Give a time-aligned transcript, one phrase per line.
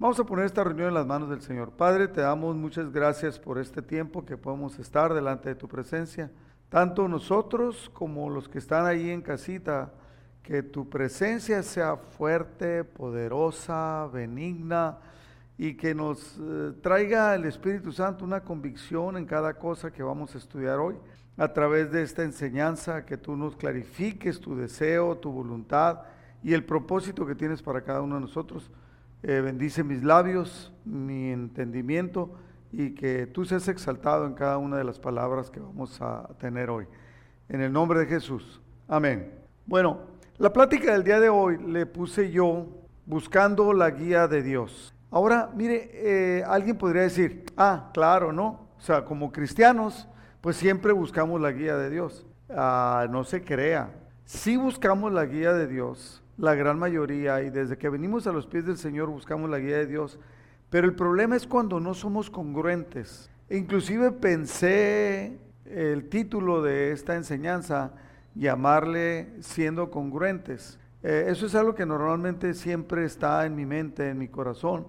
[0.00, 1.72] Vamos a poner esta reunión en las manos del Señor.
[1.72, 6.30] Padre, te damos muchas gracias por este tiempo que podemos estar delante de tu presencia.
[6.70, 9.92] Tanto nosotros como los que están ahí en casita,
[10.42, 14.96] que tu presencia sea fuerte, poderosa, benigna
[15.58, 20.34] y que nos eh, traiga el Espíritu Santo una convicción en cada cosa que vamos
[20.34, 20.96] a estudiar hoy.
[21.36, 26.04] A través de esta enseñanza, que tú nos clarifiques tu deseo, tu voluntad
[26.42, 28.70] y el propósito que tienes para cada uno de nosotros.
[29.22, 32.34] Eh, bendice mis labios, mi entendimiento
[32.72, 36.70] y que tú seas exaltado en cada una de las palabras que vamos a tener
[36.70, 36.86] hoy.
[37.48, 38.62] En el nombre de Jesús.
[38.88, 39.30] Amén.
[39.66, 39.98] Bueno,
[40.38, 42.66] la plática del día de hoy le puse yo
[43.04, 44.94] buscando la guía de Dios.
[45.10, 48.68] Ahora, mire, eh, alguien podría decir, ah, claro, ¿no?
[48.78, 50.08] O sea, como cristianos,
[50.40, 52.26] pues siempre buscamos la guía de Dios.
[52.48, 53.90] Ah, no se crea.
[54.24, 58.46] Si buscamos la guía de Dios, la gran mayoría, y desde que venimos a los
[58.46, 60.18] pies del Señor buscamos la guía de Dios,
[60.70, 63.30] pero el problema es cuando no somos congruentes.
[63.50, 67.92] Inclusive pensé el título de esta enseñanza,
[68.34, 70.78] llamarle siendo congruentes.
[71.02, 74.86] Eh, eso es algo que normalmente siempre está en mi mente, en mi corazón,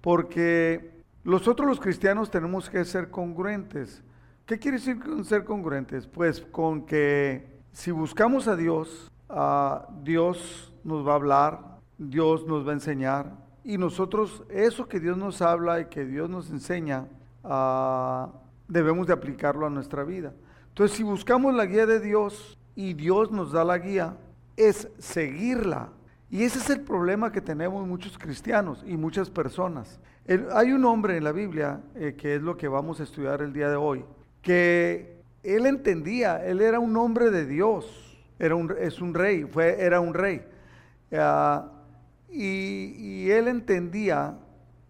[0.00, 4.02] porque nosotros los cristianos tenemos que ser congruentes.
[4.46, 6.06] ¿Qué quiere decir ser congruentes?
[6.06, 11.60] Pues con que si buscamos a Dios, a Dios nos va a hablar,
[11.98, 16.30] Dios nos va a enseñar y nosotros eso que Dios nos habla y que Dios
[16.30, 17.06] nos enseña,
[17.44, 18.30] ah,
[18.66, 20.32] debemos de aplicarlo a nuestra vida.
[20.70, 24.16] Entonces, si buscamos la guía de Dios y Dios nos da la guía,
[24.56, 25.90] es seguirla.
[26.30, 30.00] Y ese es el problema que tenemos muchos cristianos y muchas personas.
[30.54, 33.52] hay un hombre en la Biblia, eh, que es lo que vamos a estudiar el
[33.52, 34.02] día de hoy,
[34.40, 38.07] que él entendía, él era un hombre de Dios,
[38.38, 40.42] era un, es un rey, fue, era un rey.
[41.12, 41.70] Ah,
[42.30, 44.38] y, él entendía,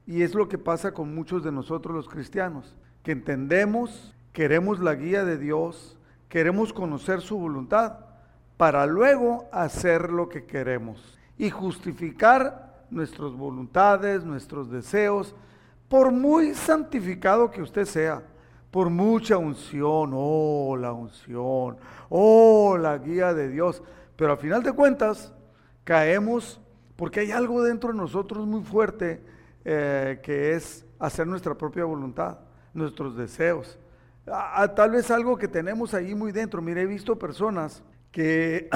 [0.06, 4.94] y es lo que pasa con muchos de nosotros los cristianos, que entendemos, queremos la
[4.94, 5.96] guía de Dios,
[6.28, 8.00] queremos conocer su voluntad,
[8.56, 15.34] para luego hacer lo que queremos y justificar nuestras voluntades, nuestros deseos,
[15.88, 18.22] por muy santificado que usted sea,
[18.70, 23.82] por mucha unción, oh la unción, oh la guía de Dios,
[24.16, 25.32] pero al final de cuentas,
[25.84, 26.60] caemos
[26.96, 29.22] porque hay algo dentro de nosotros muy fuerte
[29.64, 32.38] eh, que es hacer nuestra propia voluntad,
[32.74, 33.78] nuestros deseos.
[34.74, 36.60] tal vez algo que tenemos ahí muy dentro.
[36.60, 38.68] Mire, he visto personas que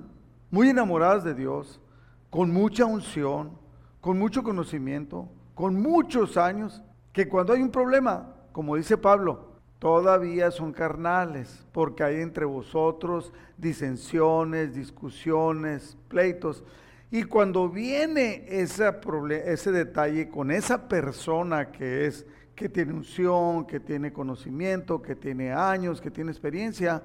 [0.50, 1.80] muy enamoradas de Dios,
[2.28, 3.58] con mucha unción,
[4.00, 6.82] con mucho conocimiento, con muchos años,
[7.12, 13.32] que cuando hay un problema, como dice Pablo, todavía son carnales, porque hay entre vosotros
[13.56, 16.64] disensiones, discusiones, pleitos.
[17.10, 24.12] Y cuando viene ese, detalle con esa persona que es que tiene unción, que tiene
[24.12, 27.02] conocimiento, que tiene años, que tiene experiencia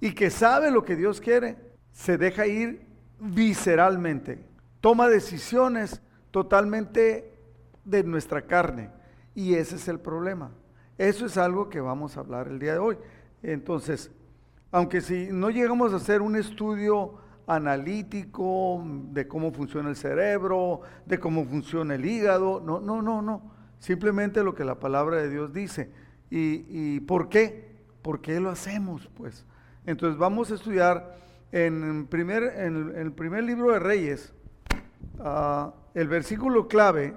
[0.00, 1.56] y que sabe lo que Dios quiere,
[1.92, 2.86] se deja ir
[3.20, 4.44] visceralmente.
[4.80, 6.02] Toma decisiones
[6.32, 7.38] totalmente
[7.84, 8.90] de nuestra carne.
[9.34, 10.50] Y ese es el problema.
[11.00, 12.98] Eso es algo que vamos a hablar el día de hoy.
[13.42, 14.10] Entonces,
[14.70, 17.14] aunque si no llegamos a hacer un estudio
[17.46, 23.50] analítico de cómo funciona el cerebro, de cómo funciona el hígado, no, no, no, no.
[23.78, 25.90] Simplemente lo que la palabra de Dios dice.
[26.28, 27.78] ¿Y, por qué?
[28.02, 29.08] ¿Por qué lo hacemos?
[29.16, 29.46] Pues.
[29.86, 31.16] Entonces vamos a estudiar
[31.50, 34.34] en, primer, en, el primer libro de Reyes,
[35.20, 37.14] ah, el versículo clave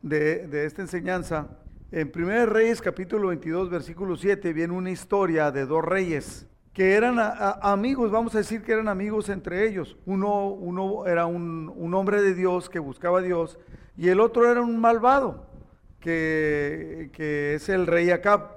[0.00, 1.48] de, de esta enseñanza
[1.92, 7.16] en 1 Reyes capítulo 22 versículo 7 viene una historia de dos reyes que eran
[7.62, 9.96] amigos, vamos a decir que eran amigos entre ellos.
[10.04, 13.58] Uno, uno era un, hombre de Dios que buscaba a Dios
[13.96, 15.46] y el otro era un malvado,
[16.00, 17.10] que,
[17.54, 18.56] es el rey Acab.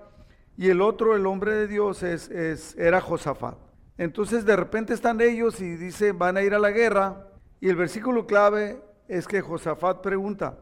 [0.57, 3.55] Y el otro, el hombre de Dios, es, es, era Josafat.
[3.97, 7.25] Entonces de repente están ellos y dicen, van a ir a la guerra.
[7.61, 10.57] Y el versículo clave es que Josafat pregunta,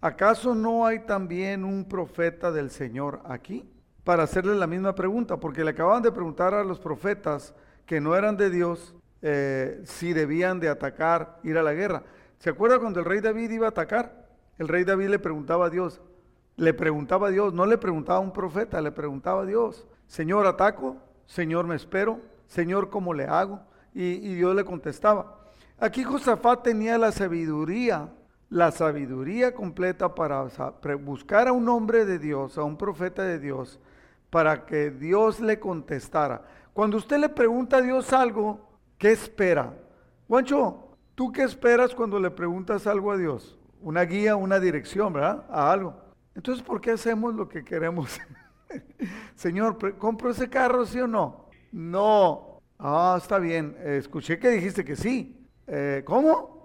[0.00, 3.68] ¿acaso no hay también un profeta del Señor aquí?
[4.04, 8.16] Para hacerle la misma pregunta, porque le acababan de preguntar a los profetas que no
[8.16, 12.04] eran de Dios eh, si debían de atacar, ir a la guerra.
[12.38, 14.28] ¿Se acuerda cuando el rey David iba a atacar?
[14.58, 16.00] El rey David le preguntaba a Dios,
[16.56, 20.46] le preguntaba a Dios, no le preguntaba a un profeta, le preguntaba a Dios, Señor,
[20.46, 20.96] ataco,
[21.26, 23.60] Señor, me espero, Señor, ¿cómo le hago?
[23.94, 25.38] Y, y Dios le contestaba.
[25.78, 28.08] Aquí Josafat tenía la sabiduría
[28.50, 30.46] la sabiduría completa para
[31.00, 33.78] buscar a un hombre de Dios, a un profeta de Dios,
[34.30, 36.42] para que Dios le contestara.
[36.72, 38.60] Cuando usted le pregunta a Dios algo,
[38.96, 39.74] ¿qué espera?
[40.26, 43.58] Juancho, ¿tú qué esperas cuando le preguntas algo a Dios?
[43.80, 45.44] una guía, una dirección, ¿verdad?
[45.50, 45.94] A algo.
[46.34, 48.18] Entonces, ¿por qué hacemos lo que queremos?
[49.34, 51.46] Señor, ¿compro ese carro, sí o no?
[51.72, 52.60] No.
[52.78, 53.76] Ah, está bien.
[53.84, 55.46] escuché que dijiste que sí.
[55.66, 56.57] Eh, ¿Cómo?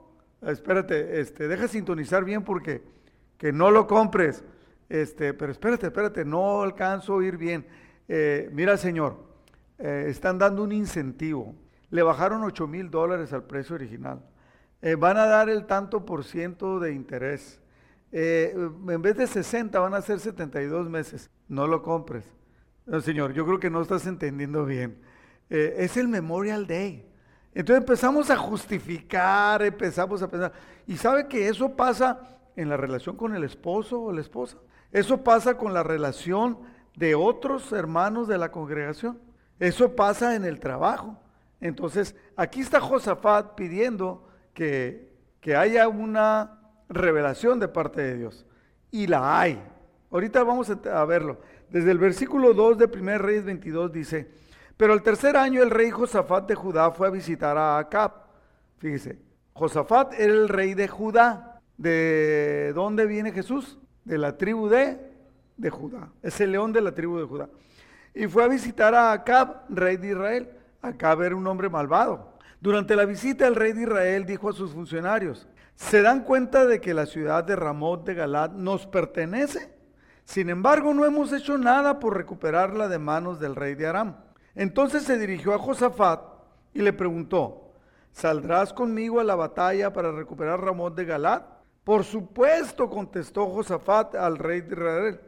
[0.46, 2.82] Espérate, este, deja sintonizar bien porque
[3.38, 4.44] que no lo compres.
[4.90, 7.66] Este, pero espérate, espérate, no alcanzo a oír bien.
[8.08, 9.18] Eh, mira, señor,
[9.80, 11.56] eh, están dando un incentivo.
[11.90, 14.22] Le bajaron 8 mil dólares al precio original.
[14.98, 17.62] van a dar el tanto por ciento de interés.
[18.12, 21.30] en vez de 60 van a ser 72 meses.
[21.48, 22.26] No lo compres.
[23.02, 24.98] Señor, yo creo que no estás entendiendo bien.
[25.50, 27.13] es el Memorial Day.
[27.56, 30.52] Entonces empezamos a justificar, empezamos a pensar.
[30.88, 32.20] Y sabe que eso pasa
[32.56, 34.58] en la relación con el esposo o la esposa.
[34.92, 36.58] Eso pasa con la relación
[36.96, 39.20] de otros hermanos de la congregación.
[39.60, 41.18] Eso pasa en el trabajo.
[41.62, 46.60] Entonces, aquí está Josafat pidiendo que, que haya una
[46.90, 48.46] revelación de parte de Dios.
[48.92, 49.62] Y la hay.
[50.12, 51.40] Ahorita vamos a verlo.
[51.70, 54.30] Desde el versículo 2 de 1 Reyes 22 dice,
[54.78, 58.12] pero el tercer año el rey Josafat de Judá fue a visitar a Acab.
[58.78, 59.20] Fíjese,
[59.54, 61.62] Josafat era el rey de Judá.
[61.78, 63.80] ¿De dónde viene Jesús?
[64.04, 65.00] De la tribu de,
[65.58, 66.10] de Judá.
[66.22, 67.50] Es el león de la tribu de Judá.
[68.14, 70.50] Y fue a visitar a Acab, rey de Israel.
[70.82, 72.34] Acab era un hombre malvado.
[72.60, 76.80] Durante la visita el rey de Israel dijo a sus funcionarios, ¿se dan cuenta de
[76.80, 79.74] que la ciudad de Ramot de Galat nos pertenece?
[80.26, 84.16] Sin embargo, no hemos hecho nada por recuperarla de manos del rey de Aram.
[84.56, 86.22] Entonces se dirigió a Josafat
[86.74, 87.72] y le preguntó,
[88.12, 91.44] ¿saldrás conmigo a la batalla para recuperar Ramón de Galat?
[91.84, 95.22] Por supuesto, contestó Josafat al rey de Israel,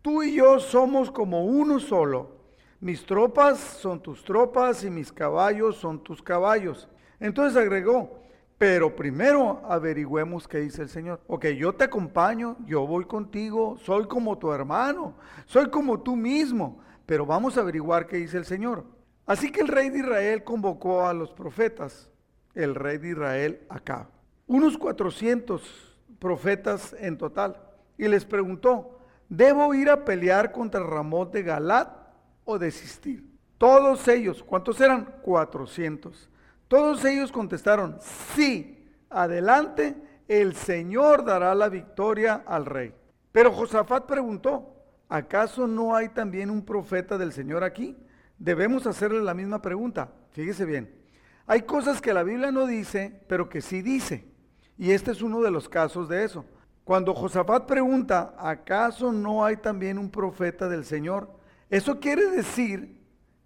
[0.00, 2.42] tú y yo somos como uno solo.
[2.80, 6.88] Mis tropas son tus tropas y mis caballos son tus caballos.
[7.20, 8.18] Entonces agregó,
[8.58, 11.20] pero primero averigüemos qué dice el Señor.
[11.28, 15.14] Ok, yo te acompaño, yo voy contigo, soy como tu hermano,
[15.46, 18.84] soy como tú mismo pero vamos a averiguar qué dice el Señor.
[19.26, 22.10] Así que el rey de Israel convocó a los profetas,
[22.54, 24.08] el rey de Israel acá,
[24.46, 27.56] unos 400 profetas en total,
[27.96, 31.88] y les preguntó, ¿debo ir a pelear contra Ramón de Galat
[32.44, 33.24] o desistir?
[33.58, 35.14] Todos ellos, ¿cuántos eran?
[35.22, 36.28] 400.
[36.66, 37.98] Todos ellos contestaron,
[38.34, 39.94] sí, adelante,
[40.26, 42.94] el Señor dará la victoria al rey.
[43.30, 44.81] Pero Josafat preguntó,
[45.12, 47.96] ¿acaso no hay también un profeta del Señor aquí?
[48.38, 50.10] Debemos hacerle la misma pregunta.
[50.30, 50.94] Fíjese bien.
[51.46, 54.26] Hay cosas que la Biblia no dice, pero que sí dice.
[54.78, 56.46] Y este es uno de los casos de eso.
[56.84, 61.30] Cuando Josafat pregunta, ¿acaso no hay también un profeta del Señor?
[61.68, 63.02] Eso quiere decir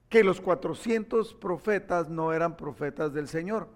[0.08, 3.68] que los 400 profetas no eran profetas del Señor.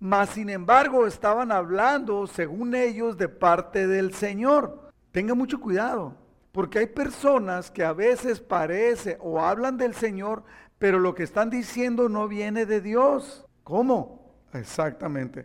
[0.00, 4.90] Mas, sin embargo, estaban hablando, según ellos, de parte del Señor.
[5.12, 6.25] Tenga mucho cuidado.
[6.56, 10.42] Porque hay personas que a veces parece o hablan del Señor,
[10.78, 13.44] pero lo que están diciendo no viene de Dios.
[13.62, 14.34] ¿Cómo?
[14.54, 15.44] Exactamente.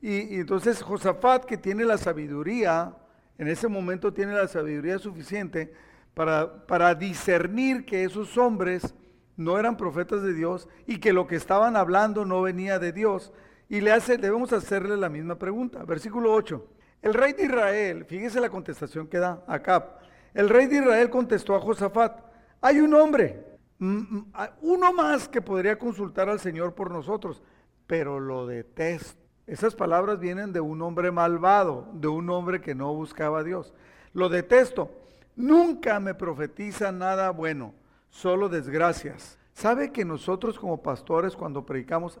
[0.00, 2.94] Y, entonces Josafat, que tiene la sabiduría,
[3.38, 5.74] en ese momento tiene la sabiduría suficiente
[6.14, 8.94] para, para discernir que esos hombres
[9.36, 13.32] no eran profetas de Dios y que lo que estaban hablando no venía de Dios.
[13.68, 15.82] Y le hace, debemos hacerle la misma pregunta.
[15.82, 16.68] Versículo 8.
[17.02, 20.01] El rey de Israel, fíjese la contestación que da Acab.
[20.34, 22.20] El rey de Israel contestó a Josafat,
[22.60, 23.44] hay un hombre,
[23.78, 27.42] uno más que podría consultar al Señor por nosotros,
[27.86, 29.20] pero lo detesto.
[29.46, 33.74] Esas palabras vienen de un hombre malvado, de un hombre que no buscaba a Dios.
[34.12, 34.90] Lo detesto.
[35.34, 37.74] Nunca me profetiza nada bueno,
[38.08, 39.38] solo desgracias.
[39.52, 42.20] ¿Sabe que nosotros como pastores cuando predicamos,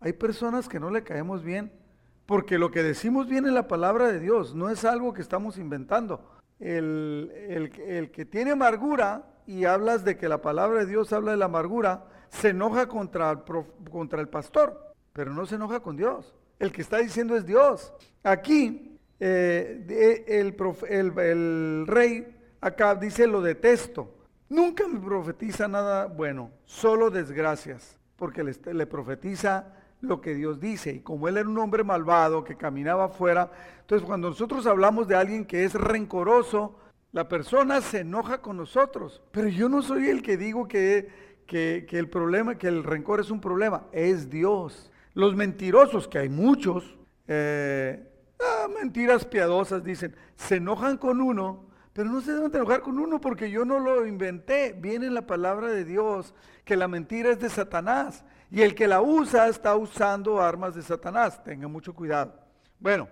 [0.00, 1.72] hay personas que no le caemos bien?
[2.26, 5.56] Porque lo que decimos viene en la palabra de Dios, no es algo que estamos
[5.56, 6.20] inventando
[6.60, 11.46] el, que tiene amargura y hablas de que la palabra de Dios habla de la
[11.46, 13.38] amargura, se enoja contra el,
[13.90, 16.34] contra el pastor, pero no se enoja con Dios.
[16.58, 17.92] El que está diciendo es Dios.
[18.22, 20.56] Aquí eh, el,
[21.18, 24.14] el, rey acá dice lo detesto.
[24.48, 30.92] Nunca me profetiza nada bueno, solo desgracias, porque le, le profetiza lo que Dios dice.
[30.92, 33.50] Y como él era un hombre malvado que caminaba afuera,
[33.80, 36.76] entonces cuando nosotros hablamos de alguien que es rencoroso,
[37.12, 39.22] la persona se enoja con nosotros.
[39.32, 41.08] Pero yo no soy el que digo que,
[41.46, 44.90] que, el problema, que el rencor es un problema, es Dios.
[45.14, 48.06] Los mentirosos, que hay muchos, eh,
[48.40, 53.20] ah, mentiras piadosas, dicen, se enojan con uno, pero no se deben enojar con uno
[53.20, 54.76] porque yo no lo inventé.
[54.78, 58.24] Viene en la palabra de Dios que la mentira es de Satanás.
[58.50, 61.42] Y el que la usa está usando armas de Satanás.
[61.44, 62.34] Tenga mucho cuidado.
[62.78, 63.08] Bueno,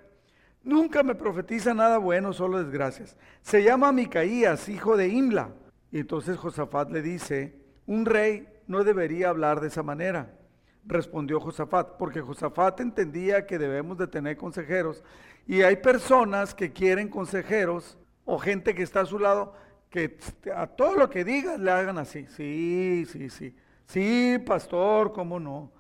[0.66, 3.16] Nunca me profetiza nada bueno, solo desgracias.
[3.40, 5.50] Se llama Micaías, hijo de Imla.
[5.93, 7.55] Y entonces Josafat le dice,
[7.87, 10.37] un rey no debería hablar de esa manera.
[10.85, 15.05] Respondió Josafat, porque Josafat entendía que debemos de tener consejeros.
[15.47, 19.55] Y hay personas que quieren consejeros o gente que está a su lado
[19.88, 20.19] que
[20.52, 22.26] a todo lo que digas le hagan así.
[22.26, 23.55] Sí, sí, sí.
[23.87, 25.73] Sí, pastor, ¿cómo no?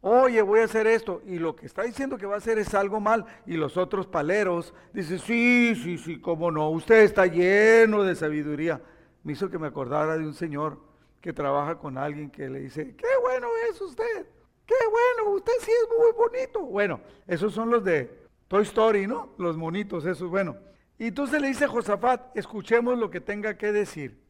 [0.00, 1.22] Oye, voy a hacer esto.
[1.26, 3.24] Y lo que está diciendo que va a hacer es algo mal.
[3.46, 6.68] Y los otros paleros dicen, sí, sí, sí, cómo no.
[6.70, 8.82] Usted está lleno de sabiduría.
[9.22, 10.78] Me hizo que me acordara de un señor
[11.22, 14.26] que trabaja con alguien que le dice, qué bueno es usted.
[14.66, 16.60] Qué bueno, usted sí es muy bonito.
[16.60, 19.34] Bueno, esos son los de Toy Story, ¿no?
[19.38, 20.56] Los monitos, esos, bueno.
[20.98, 24.20] Y entonces le dice Josafat, escuchemos lo que tenga que decir.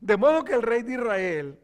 [0.00, 1.58] De modo que el rey de Israel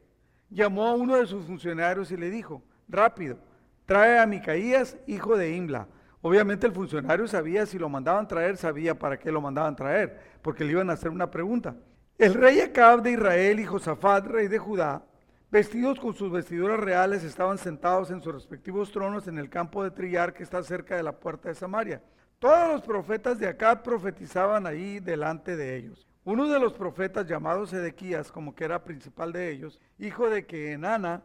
[0.52, 3.38] llamó a uno de sus funcionarios y le dijo, rápido,
[3.86, 5.88] trae a Micaías, hijo de Imla.
[6.20, 10.64] Obviamente el funcionario sabía si lo mandaban traer, sabía para qué lo mandaban traer, porque
[10.64, 11.74] le iban a hacer una pregunta.
[12.16, 15.02] El rey Acab de Israel y Josafat, rey de Judá,
[15.50, 19.90] vestidos con sus vestiduras reales, estaban sentados en sus respectivos tronos en el campo de
[19.90, 22.02] trillar que está cerca de la puerta de Samaria.
[22.38, 26.11] Todos los profetas de Acab profetizaban ahí delante de ellos.
[26.24, 30.72] Uno de los profetas llamados Edequías, como que era principal de ellos, hijo de que
[30.72, 31.22] Enana,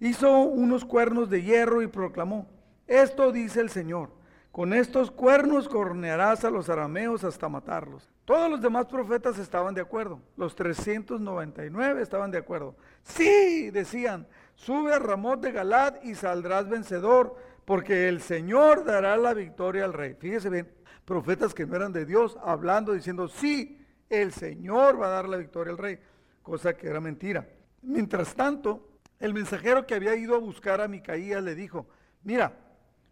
[0.00, 2.48] hizo unos cuernos de hierro y proclamó,
[2.88, 4.10] esto dice el Señor,
[4.50, 8.10] con estos cuernos cornearás a los arameos hasta matarlos.
[8.24, 12.74] Todos los demás profetas estaban de acuerdo, los 399 estaban de acuerdo.
[13.04, 14.26] Sí, decían,
[14.56, 19.92] sube a Ramón de Galad y saldrás vencedor porque el Señor dará la victoria al
[19.92, 20.14] rey.
[20.18, 20.68] Fíjese bien,
[21.04, 23.79] profetas que no eran de Dios, hablando, diciendo, sí,
[24.10, 25.98] el Señor va a dar la victoria al rey,
[26.42, 27.48] cosa que era mentira.
[27.80, 28.88] Mientras tanto,
[29.20, 31.86] el mensajero que había ido a buscar a Micaías le dijo,
[32.22, 32.52] mira,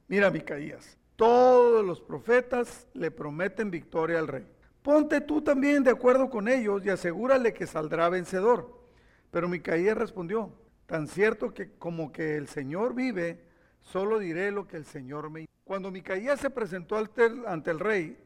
[0.09, 4.47] mira Micaías, todos los profetas le prometen victoria al rey.
[4.83, 8.83] Ponte tú también de acuerdo con ellos y asegúrale que saldrá vencedor.
[9.31, 10.53] Pero Micaías respondió,
[10.87, 13.45] tan cierto que como que el Señor vive,
[13.81, 15.47] solo diré lo que el Señor me...
[15.65, 18.19] Cuando Micaías se presentó ante el rey,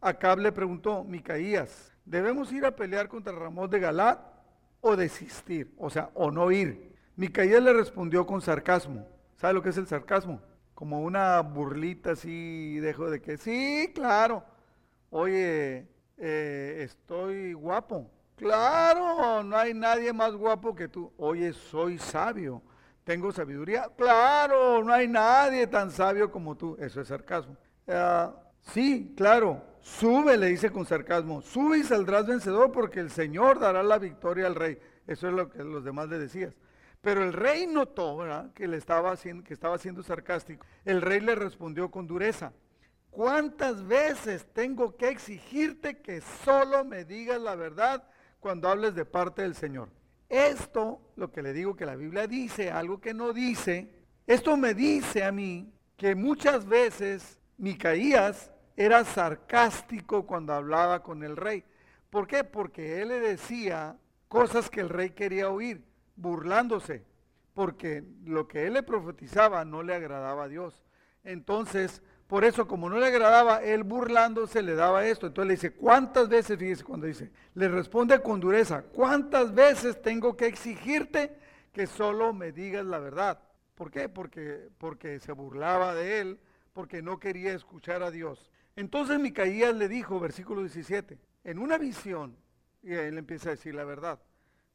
[0.00, 4.20] Acab le preguntó, Micaías, ¿debemos ir a pelear contra Ramón de Galat
[4.80, 5.74] o desistir?
[5.78, 6.94] O sea, o no ir.
[7.16, 9.06] Micaías le respondió con sarcasmo.
[9.36, 10.40] ¿Sabe lo que es el sarcasmo?
[10.74, 14.44] Como una burlita así, dejo de que, sí, claro.
[15.10, 18.10] Oye, eh, estoy guapo.
[18.36, 21.12] Claro, no hay nadie más guapo que tú.
[21.16, 22.62] Oye, soy sabio
[23.04, 23.90] tengo sabiduría.
[23.96, 26.76] Claro, no hay nadie tan sabio como tú.
[26.78, 27.56] Eso es sarcasmo.
[27.88, 29.62] Ah, sí, claro.
[29.82, 31.42] Sube, le dice con sarcasmo.
[31.42, 34.78] Sube y saldrás vencedor porque el Señor dará la victoria al rey.
[35.08, 36.54] Eso es lo que los demás le decías.
[37.00, 38.18] Pero el rey notó
[38.54, 40.64] que, le estaba haciendo, que estaba siendo sarcástico.
[40.84, 42.52] El rey le respondió con dureza.
[43.10, 48.04] ¿Cuántas veces tengo que exigirte que solo me digas la verdad
[48.38, 49.90] cuando hables de parte del Señor?
[50.28, 53.90] Esto, lo que le digo que la Biblia dice, algo que no dice,
[54.28, 61.36] esto me dice a mí que muchas veces Micaías era sarcástico cuando hablaba con el
[61.36, 61.64] rey.
[62.10, 62.44] ¿Por qué?
[62.44, 63.96] Porque él le decía
[64.28, 65.84] cosas que el rey quería oír,
[66.16, 67.04] burlándose,
[67.54, 70.82] porque lo que él le profetizaba no le agradaba a Dios.
[71.24, 75.26] Entonces, por eso, como no le agradaba, él burlándose le daba esto.
[75.26, 80.34] Entonces le dice, ¿cuántas veces, fíjese cuando dice, le responde con dureza, ¿cuántas veces tengo
[80.34, 81.36] que exigirte
[81.72, 83.38] que solo me digas la verdad?
[83.74, 84.08] ¿Por qué?
[84.08, 86.40] Porque, porque se burlaba de él,
[86.72, 88.50] porque no quería escuchar a Dios.
[88.76, 92.36] Entonces Micaías le dijo, versículo 17, en una visión,
[92.82, 94.18] y él empieza a decir la verdad,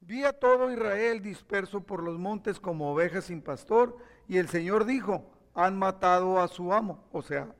[0.00, 3.96] vi a todo Israel disperso por los montes como ovejas sin pastor,
[4.28, 7.54] y el Señor dijo, han matado a su amo, o sea,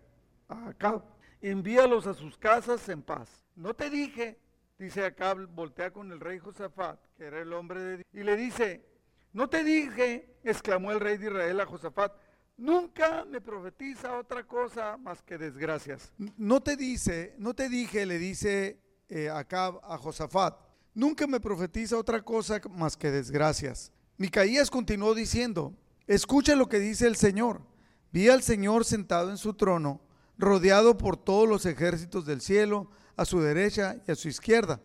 [0.49, 1.03] a Acab.
[1.41, 3.45] Envíalos a sus casas en paz.
[3.57, 4.39] No te dije,
[4.79, 8.37] dice Acab, voltea con el rey Josafat, que era el hombre de Dios, y le
[8.37, 8.85] dice,
[9.33, 12.13] no te dije, exclamó el rey de Israel a Josafat,
[12.59, 16.13] nunca me profetiza otra cosa más que desgracias.
[16.37, 20.59] No te dice, no te dije, le dice eh, Acab a Josafat,
[20.93, 23.93] nunca me profetiza otra cosa más que desgracias.
[24.19, 25.73] Micaías continuó diciendo,
[26.07, 27.63] escucha lo que dice el Señor.
[28.11, 30.01] Vi al Señor sentado en su trono,
[30.37, 34.81] rodeado por todos los ejércitos del cielo, a su derecha y a su izquierda.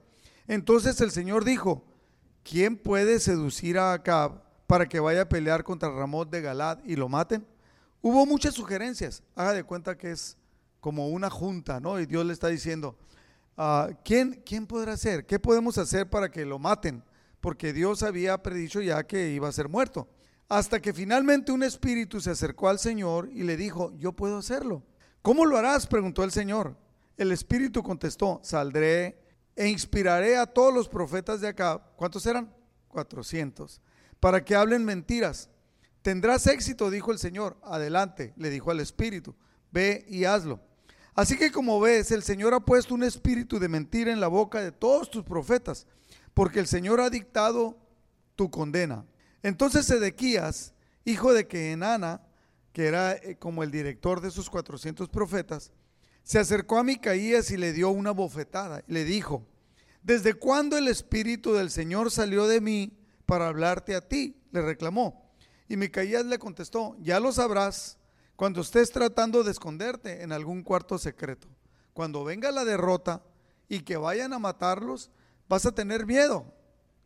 [0.48, 1.86] Entonces el Señor dijo,
[2.44, 6.96] ¿quién puede seducir a Acab para que vaya a pelear contra Ramón de Galad y
[6.96, 7.46] lo maten?
[8.06, 9.24] Hubo muchas sugerencias.
[9.34, 10.36] Haga de cuenta que es
[10.82, 12.02] como una junta, ¿no?
[12.02, 12.98] Y Dios le está diciendo,
[13.56, 15.26] ah, ¿quién, ¿quién podrá hacer?
[15.26, 17.02] ¿Qué podemos hacer para que lo maten?
[17.40, 20.10] Porque Dios había predicho ya que iba a ser muerto.
[20.50, 24.84] Hasta que finalmente un espíritu se acercó al Señor y le dijo, yo puedo hacerlo.
[25.22, 25.88] ¿Cómo lo harás?
[25.88, 26.76] preguntó el Señor.
[27.16, 29.18] El Espíritu contestó, saldré
[29.56, 31.82] e inspiraré a todos los profetas de acá.
[31.96, 32.54] ¿Cuántos eran?
[32.90, 33.82] 400.
[34.20, 35.50] Para que hablen mentiras.
[36.04, 37.58] Tendrás éxito, dijo el Señor.
[37.64, 39.34] Adelante, le dijo al Espíritu.
[39.72, 40.60] Ve y hazlo.
[41.16, 44.62] Así que como ves, el Señor ha puesto un espíritu de mentira en la boca
[44.62, 45.86] de todos tus profetas,
[46.34, 47.78] porque el Señor ha dictado
[48.36, 49.06] tu condena.
[49.44, 50.74] Entonces Sedequías,
[51.06, 52.22] hijo de Kenana,
[52.72, 55.72] que era eh, como el director de esos 400 profetas,
[56.24, 58.84] se acercó a Micaías y le dio una bofetada.
[58.88, 59.46] Le dijo,
[60.02, 64.42] ¿desde cuándo el Espíritu del Señor salió de mí para hablarte a ti?
[64.52, 65.23] Le reclamó.
[65.74, 67.98] Y Micaías le contestó, ya lo sabrás
[68.36, 71.48] cuando estés tratando de esconderte en algún cuarto secreto.
[71.94, 73.24] Cuando venga la derrota
[73.68, 75.10] y que vayan a matarlos,
[75.50, 76.46] vas a tener miedo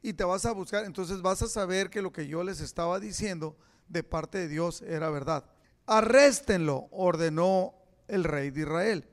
[0.01, 0.83] y te vas a buscar.
[0.83, 3.55] Entonces vas a saber que lo que yo les estaba diciendo
[3.87, 5.45] de parte de Dios era verdad.
[5.85, 7.73] Arréstenlo, ordenó
[8.09, 9.07] el rey de Israel.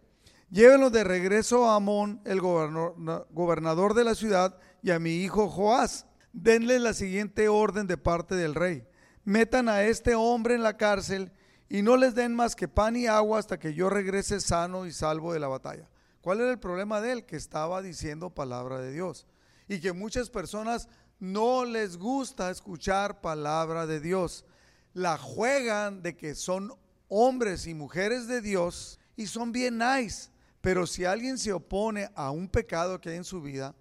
[0.50, 6.06] Llévenlo de regreso a Amón, el gobernador de la ciudad, y a mi hijo Joás.
[6.32, 8.84] Denle la siguiente orden de parte del rey.
[9.24, 11.32] Metan a este hombre en la cárcel
[11.68, 14.92] y no les den más que pan y agua hasta que yo regrese sano y
[14.92, 15.88] salvo de la batalla.
[16.20, 17.24] ¿Cuál era el problema de él?
[17.24, 19.26] Que estaba diciendo palabra de Dios.
[19.68, 20.88] Y que muchas personas
[21.18, 24.44] no les gusta escuchar palabra de Dios.
[24.92, 26.72] La juegan de que son
[27.08, 30.30] hombres y mujeres de Dios y son bien nice.
[30.60, 33.74] Pero si alguien se opone a un pecado que hay en su vida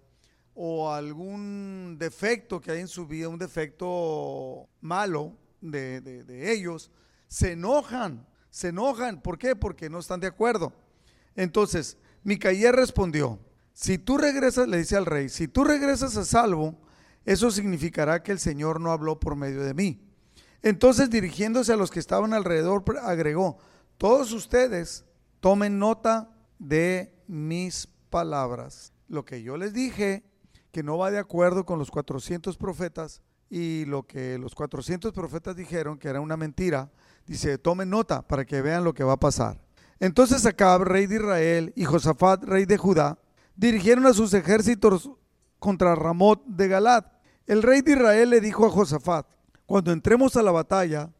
[0.54, 6.90] o algún defecto que hay en su vida, un defecto malo de, de ellos,
[7.26, 9.20] se enojan, se enojan.
[9.20, 9.56] ¿Por qué?
[9.56, 10.72] Porque no están de acuerdo.
[11.34, 13.38] Entonces, Micaías respondió,
[13.72, 16.78] si tú regresas, le dice al rey, si tú regresas a salvo,
[17.24, 20.00] eso significará que el Señor no habló por medio de mí.
[20.62, 23.58] Entonces, dirigiéndose a los que estaban alrededor, agregó,
[23.98, 25.04] todos ustedes
[25.40, 28.92] tomen nota de mis palabras.
[29.08, 30.24] Lo que yo les dije,
[30.74, 35.56] que no va de acuerdo con los 400 profetas y lo que los 400 profetas
[35.56, 36.90] dijeron, que era una mentira,
[37.26, 39.58] Dice, tomen nota para que vean lo que va a pasar.
[39.98, 43.18] Entonces Acab, rey de Israel, y Josafat, rey de Judá,
[43.56, 45.10] dirigieron a sus ejércitos
[45.58, 47.04] contra Ramot de Galad.
[47.46, 49.26] El rey de Israel le dijo a Josafat,
[49.64, 51.10] cuando entremos a la batalla,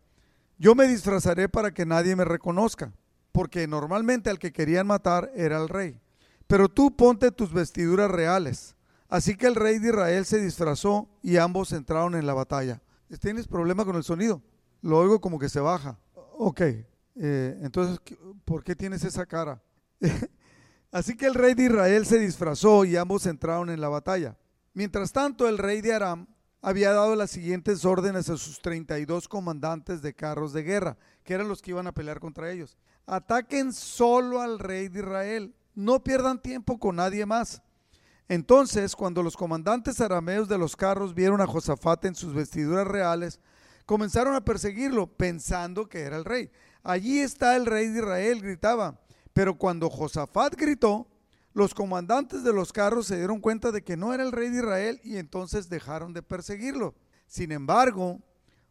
[0.59, 2.93] yo me disfrazaré para que nadie me reconozca,
[3.33, 5.99] porque normalmente al que querían matar era el rey.
[6.47, 8.77] Pero tú ponte tus vestiduras reales.
[9.09, 12.83] Así que el rey de Israel se disfrazó y ambos entraron en la batalla.
[13.21, 14.43] ¿Tienes problema con el sonido?
[14.83, 15.99] Lo oigo como que se baja.
[16.37, 18.01] Ok, eh, entonces,
[18.45, 19.63] ¿por qué tienes esa cara?
[20.91, 24.37] Así que el rey de Israel se disfrazó y ambos entraron en la batalla.
[24.73, 26.27] Mientras tanto, el rey de Aram
[26.61, 31.49] había dado las siguientes órdenes a sus 32 comandantes de carros de guerra, que eran
[31.49, 32.77] los que iban a pelear contra ellos.
[33.07, 37.63] Ataquen solo al rey de Israel, no pierdan tiempo con nadie más.
[38.29, 43.41] Entonces, cuando los comandantes arameos de los carros vieron a Josafat en sus vestiduras reales,
[43.85, 46.51] comenzaron a perseguirlo pensando que era el rey.
[46.83, 48.99] Allí está el rey de Israel, gritaba.
[49.33, 51.09] Pero cuando Josafat gritó,
[51.53, 54.59] los comandantes de los carros se dieron cuenta de que no era el rey de
[54.59, 56.95] Israel y entonces dejaron de perseguirlo.
[57.27, 58.21] Sin embargo,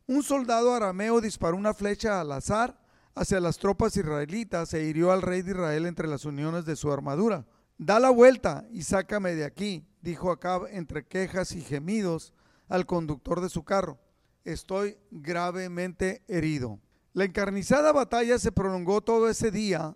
[0.06, 2.78] un soldado arameo disparó una flecha al azar
[3.16, 6.92] hacia las tropas israelitas e hirió al rey de Israel entre las uniones de su
[6.92, 7.46] armadura.
[7.86, 12.34] Da la vuelta y sácame de aquí, dijo Acab entre quejas y gemidos
[12.70, 14.00] al conductor de su carro
[14.44, 16.80] estoy gravemente herido.
[17.14, 19.96] La encarnizada batalla se prolongó todo ese día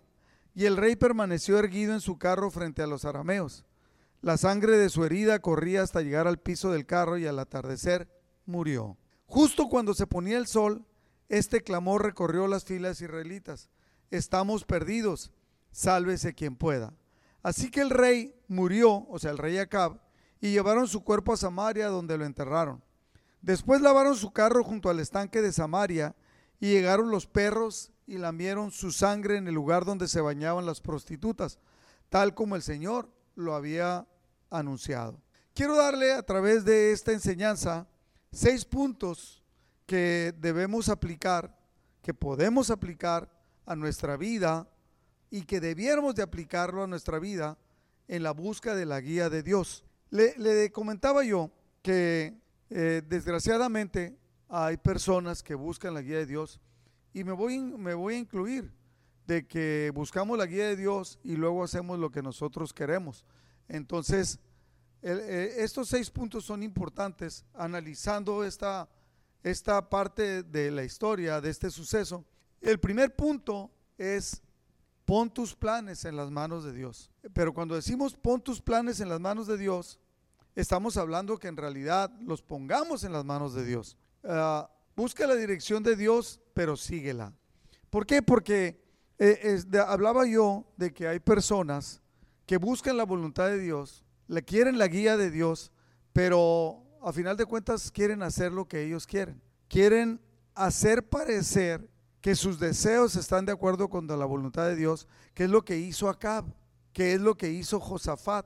[0.54, 3.64] y el rey permaneció erguido en su carro frente a los arameos.
[4.20, 8.08] La sangre de su herida corría hasta llegar al piso del carro y al atardecer
[8.46, 8.96] murió.
[9.26, 10.84] Justo cuando se ponía el sol,
[11.28, 13.68] este clamor recorrió las filas israelitas.
[14.10, 15.30] Estamos perdidos,
[15.70, 16.94] sálvese quien pueda.
[17.48, 19.98] Así que el rey murió, o sea, el rey Acab,
[20.38, 22.84] y llevaron su cuerpo a Samaria donde lo enterraron.
[23.40, 26.14] Después lavaron su carro junto al estanque de Samaria
[26.60, 30.82] y llegaron los perros y lambieron su sangre en el lugar donde se bañaban las
[30.82, 31.58] prostitutas,
[32.10, 34.06] tal como el Señor lo había
[34.50, 35.18] anunciado.
[35.54, 37.88] Quiero darle a través de esta enseñanza
[38.30, 39.42] seis puntos
[39.86, 41.58] que debemos aplicar,
[42.02, 43.34] que podemos aplicar
[43.64, 44.68] a nuestra vida
[45.30, 47.58] y que debiéramos de aplicarlo a nuestra vida
[48.06, 49.84] en la busca de la guía de Dios.
[50.10, 51.50] Le, le comentaba yo
[51.82, 52.34] que
[52.70, 56.60] eh, desgraciadamente hay personas que buscan la guía de Dios
[57.12, 58.72] y me voy, me voy a incluir
[59.26, 63.26] de que buscamos la guía de Dios y luego hacemos lo que nosotros queremos.
[63.68, 64.40] Entonces,
[65.02, 68.88] eh, estos seis puntos son importantes analizando esta,
[69.42, 72.24] esta parte de la historia, de este suceso.
[72.60, 74.42] El primer punto es
[75.08, 77.10] pon tus planes en las manos de Dios.
[77.32, 79.98] Pero cuando decimos pon tus planes en las manos de Dios,
[80.54, 83.96] estamos hablando que en realidad los pongamos en las manos de Dios.
[84.22, 87.32] Ah, busca la dirección de Dios, pero síguela.
[87.88, 88.20] ¿Por qué?
[88.20, 88.84] Porque
[89.18, 92.02] eh, hablaba yo de que hay personas
[92.44, 95.72] que buscan la voluntad de Dios, le quieren la guía de Dios,
[96.12, 99.40] pero a final de cuentas quieren hacer lo que ellos quieren.
[99.68, 100.20] Quieren
[100.54, 101.88] hacer parecer
[102.28, 105.78] que sus deseos están de acuerdo con la voluntad de Dios, que es lo que
[105.78, 106.44] hizo Acab,
[106.92, 108.44] que es lo que hizo Josafat.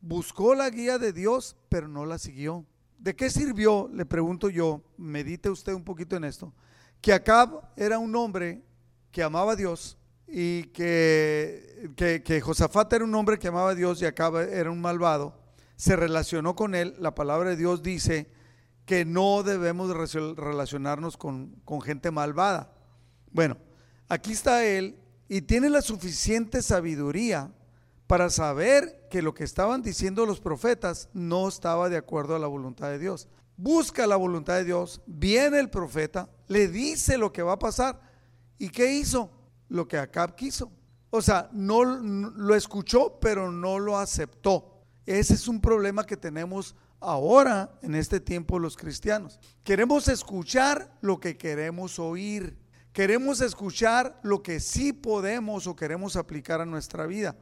[0.00, 2.64] Buscó la guía de Dios, pero no la siguió.
[2.96, 3.90] ¿De qué sirvió?
[3.92, 6.54] Le pregunto yo, medite usted un poquito en esto,
[7.00, 8.62] que Acab era un hombre
[9.10, 13.74] que amaba a Dios y que, que, que Josafat era un hombre que amaba a
[13.74, 15.36] Dios y Acab era un malvado.
[15.74, 18.30] Se relacionó con él, la palabra de Dios dice
[18.84, 19.90] que no debemos
[20.36, 22.75] relacionarnos con, con gente malvada.
[23.36, 23.58] Bueno,
[24.08, 27.52] aquí está él y tiene la suficiente sabiduría
[28.06, 32.46] para saber que lo que estaban diciendo los profetas no estaba de acuerdo a la
[32.46, 33.28] voluntad de Dios.
[33.58, 38.00] Busca la voluntad de Dios, viene el profeta, le dice lo que va a pasar.
[38.56, 39.30] ¿Y qué hizo?
[39.68, 40.72] Lo que Acab quiso.
[41.10, 44.80] O sea, no lo escuchó, pero no lo aceptó.
[45.04, 49.38] Ese es un problema que tenemos ahora en este tiempo los cristianos.
[49.62, 52.64] Queremos escuchar lo que queremos oír.
[52.96, 57.36] Queremos escuchar lo que sí podemos o queremos aplicar a nuestra vida.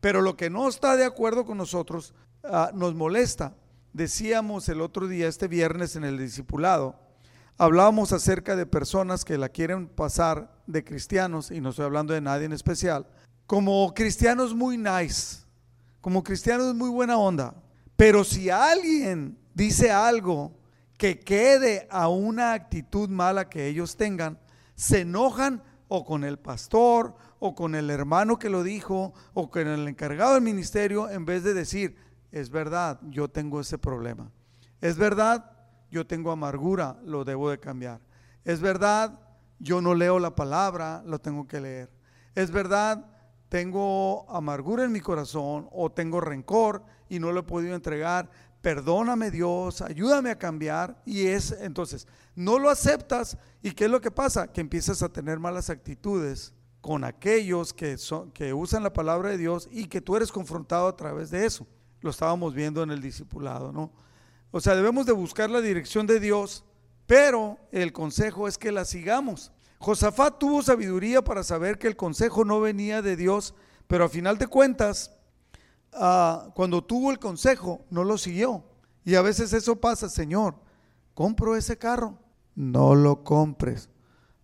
[0.00, 3.56] Pero lo que no está de acuerdo con nosotros ah, nos molesta.
[3.92, 6.94] Decíamos el otro día, este viernes en el discipulado,
[7.58, 12.20] hablábamos acerca de personas que la quieren pasar de cristianos, y no estoy hablando de
[12.20, 13.04] nadie en especial,
[13.48, 15.38] como cristianos muy nice,
[16.00, 17.56] como cristianos muy buena onda.
[17.96, 20.52] Pero si alguien dice algo
[20.96, 24.38] que quede a una actitud mala que ellos tengan,
[24.80, 29.68] se enojan o con el pastor o con el hermano que lo dijo o con
[29.68, 31.96] el encargado del ministerio en vez de decir,
[32.32, 34.30] es verdad, yo tengo ese problema.
[34.80, 35.52] Es verdad,
[35.90, 38.00] yo tengo amargura, lo debo de cambiar.
[38.46, 39.20] Es verdad,
[39.58, 41.90] yo no leo la palabra, lo tengo que leer.
[42.34, 43.04] Es verdad,
[43.50, 48.30] tengo amargura en mi corazón o tengo rencor y no lo he podido entregar.
[48.60, 51.00] Perdóname Dios, ayúdame a cambiar.
[51.06, 54.52] Y es entonces, no lo aceptas y ¿qué es lo que pasa?
[54.52, 59.38] Que empiezas a tener malas actitudes con aquellos que, son, que usan la palabra de
[59.38, 61.66] Dios y que tú eres confrontado a través de eso.
[62.00, 63.92] Lo estábamos viendo en el discipulado, ¿no?
[64.50, 66.64] O sea, debemos de buscar la dirección de Dios,
[67.06, 69.52] pero el consejo es que la sigamos.
[69.78, 73.54] Josafat tuvo sabiduría para saber que el consejo no venía de Dios,
[73.86, 75.19] pero a final de cuentas,
[75.92, 78.64] ah, cuando tuvo el consejo, no lo siguió.
[79.04, 80.56] Y a veces eso pasa, Señor,
[81.14, 82.18] compro ese carro,
[82.54, 83.88] no lo compres.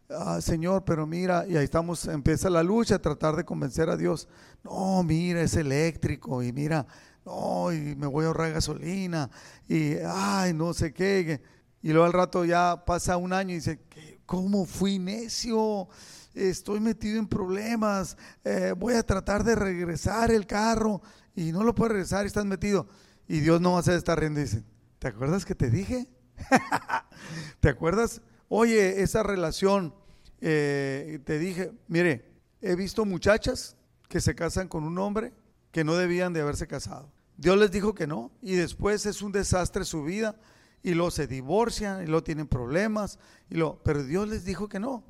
[0.08, 4.28] Ah, señor, pero mira, y ahí estamos, empieza la lucha, tratar de convencer a Dios.
[4.62, 6.86] No, mira, es eléctrico, y mira,
[7.24, 9.28] no, y me voy a ahorrar gasolina,
[9.68, 11.42] y ay, no sé qué.
[11.82, 13.80] Y luego al rato ya pasa un año y dice,
[14.26, 15.88] ¿Cómo fui necio?
[16.34, 18.16] Estoy metido en problemas.
[18.44, 21.00] Eh, voy a tratar de regresar el carro
[21.36, 22.88] y no lo puedo regresar y estás metido.
[23.28, 24.40] Y Dios no va a hacer esta rienda.
[24.40, 24.64] Dice,
[24.98, 26.08] ¿te acuerdas que te dije?
[27.60, 28.22] ¿Te acuerdas?
[28.48, 29.94] Oye, esa relación,
[30.40, 33.76] eh, te dije, mire, he visto muchachas
[34.08, 35.32] que se casan con un hombre
[35.70, 37.12] que no debían de haberse casado.
[37.36, 40.40] Dios les dijo que no y después es un desastre su vida
[40.82, 43.18] y luego se divorcian y luego tienen problemas,
[43.50, 45.04] y lo, pero Dios les dijo que no.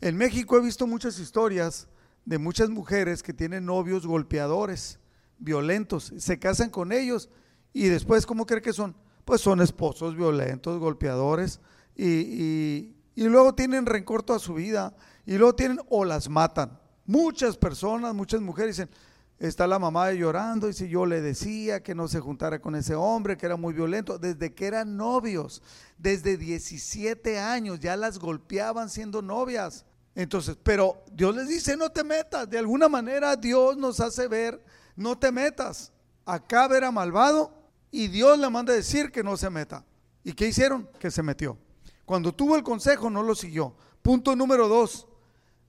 [0.00, 1.88] En México he visto muchas historias
[2.26, 4.98] de muchas mujeres que tienen novios golpeadores,
[5.44, 7.28] violentos, se casan con ellos
[7.72, 8.96] y después, ¿cómo cree que son?
[9.24, 11.60] Pues son esposos violentos, golpeadores,
[11.96, 16.78] y, y, luego tienen rencor toda su vida, y luego tienen o las matan.
[17.06, 18.90] Muchas personas, muchas mujeres dicen,
[19.38, 22.94] Está la mamá llorando y si yo le decía que no se juntara con ese
[22.94, 25.60] hombre, que era muy violento, desde que eran novios,
[25.98, 29.84] desde 17 años, ya las golpeaban siendo novias.
[30.14, 32.48] Entonces, pero Dios les dice, no te metas.
[32.48, 34.64] De alguna manera Dios nos hace ver,
[34.96, 35.92] no te metas.
[36.24, 37.52] Acá era malvado
[37.90, 39.84] y Dios le manda decir que no se meta.
[40.22, 40.88] ¿Y qué hicieron?
[40.98, 41.58] Que se metió.
[42.04, 43.76] Cuando tuvo el consejo no lo siguió.
[44.02, 45.06] Punto número dos,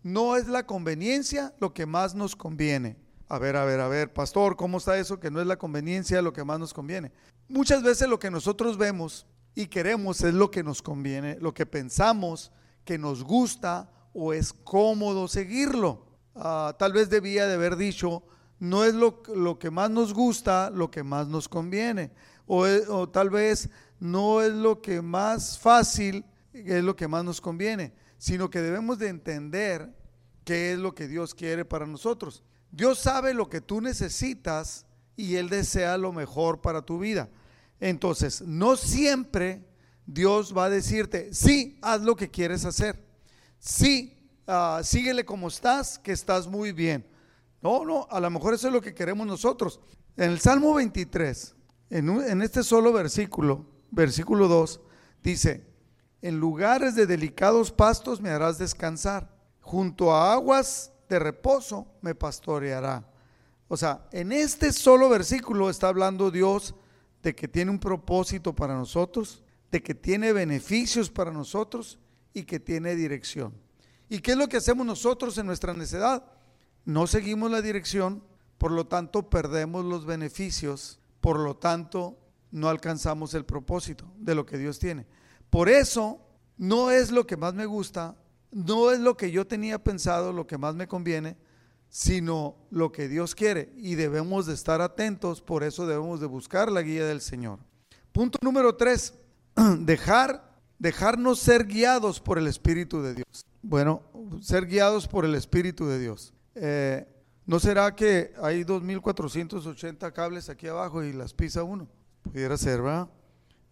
[0.04, 2.98] no es la conveniencia lo que más nos conviene.
[3.28, 5.20] A ver, a ver, a ver, pastor, ¿cómo está eso?
[5.20, 7.12] Que no es la conveniencia lo que más nos conviene.
[7.48, 11.66] Muchas veces lo que nosotros vemos y queremos es lo que nos conviene, lo que
[11.66, 12.52] pensamos
[12.84, 16.06] que nos gusta o es cómodo seguirlo.
[16.36, 18.24] Ah, tal vez debía de haber dicho,
[18.60, 22.12] no es lo, lo, que más nos gusta, lo que más nos conviene.
[22.48, 27.42] O, o tal vez no es lo que más fácil, es lo que más nos
[27.42, 29.94] conviene, sino que debemos de entender
[30.44, 32.44] qué es lo que Dios quiere para nosotros.
[32.72, 37.30] Dios sabe lo que tú necesitas y Él desea lo mejor para tu vida.
[37.80, 39.66] Entonces, no siempre
[40.06, 43.04] Dios va a decirte, sí, haz lo que quieres hacer.
[43.60, 47.06] Sí, uh, síguele como estás, que estás muy bien.
[47.66, 49.80] No, no, a lo mejor eso es lo que queremos nosotros.
[50.18, 51.56] En el Salmo 23,
[51.90, 54.80] en, este solo versículo, versículo 2,
[55.24, 55.66] dice,
[56.22, 63.12] en lugares de delicados pastos me harás descansar, junto a aguas de reposo me pastoreará.
[63.68, 66.76] O sea, en este solo versículo está hablando Dios
[67.24, 71.98] de que tiene un propósito para nosotros, de que tiene beneficios para nosotros
[72.32, 73.56] y que tiene dirección.
[74.08, 76.35] ¿Y qué es lo que hacemos nosotros en nuestra necedad?
[76.86, 78.24] No seguimos la dirección,
[78.58, 82.18] por lo tanto perdemos los beneficios, por lo tanto
[82.52, 85.08] no alcanzamos el propósito de lo que Dios tiene.
[85.50, 86.20] Por eso
[86.58, 88.16] no es lo que más me gusta,
[88.52, 91.38] no es lo que yo tenía pensado, lo que más me conviene,
[91.90, 93.74] sino lo que Dios quiere.
[93.76, 97.60] Y debemos de estar atentos, por eso debemos de buscar la guía del Señor.
[98.12, 99.14] Punto número tres,
[99.80, 103.46] dejar, dejarnos ser guiados por el Espíritu de Dios.
[103.62, 104.04] Bueno,
[104.42, 106.35] ser guiados por el Espíritu de Dios.
[106.56, 107.06] Eh,
[107.46, 111.88] ¿No será que hay 2.480 cables aquí abajo y las pisa uno?
[112.24, 113.08] Pudiera ser, ¿verdad?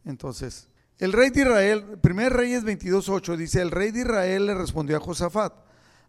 [0.05, 0.69] Entonces,
[0.99, 4.99] el rey de Israel, primer Reyes 22.8 dice, el rey de Israel le respondió a
[4.99, 5.53] Josafat,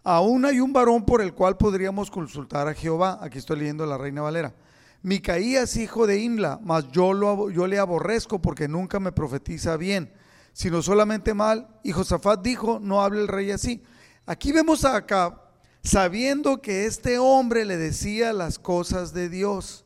[0.02, 3.18] aún hay un varón por el cual podríamos consultar a Jehová.
[3.22, 4.54] Aquí estoy leyendo la reina Valera.
[5.00, 10.12] Micaías, hijo de Imla, mas yo, lo, yo le aborrezco porque nunca me profetiza bien,
[10.52, 11.68] sino solamente mal.
[11.82, 13.82] Y Josafat dijo, no hable el rey así.
[14.26, 15.04] Aquí vemos a
[15.84, 19.84] sabiendo que este hombre le decía las cosas de Dios.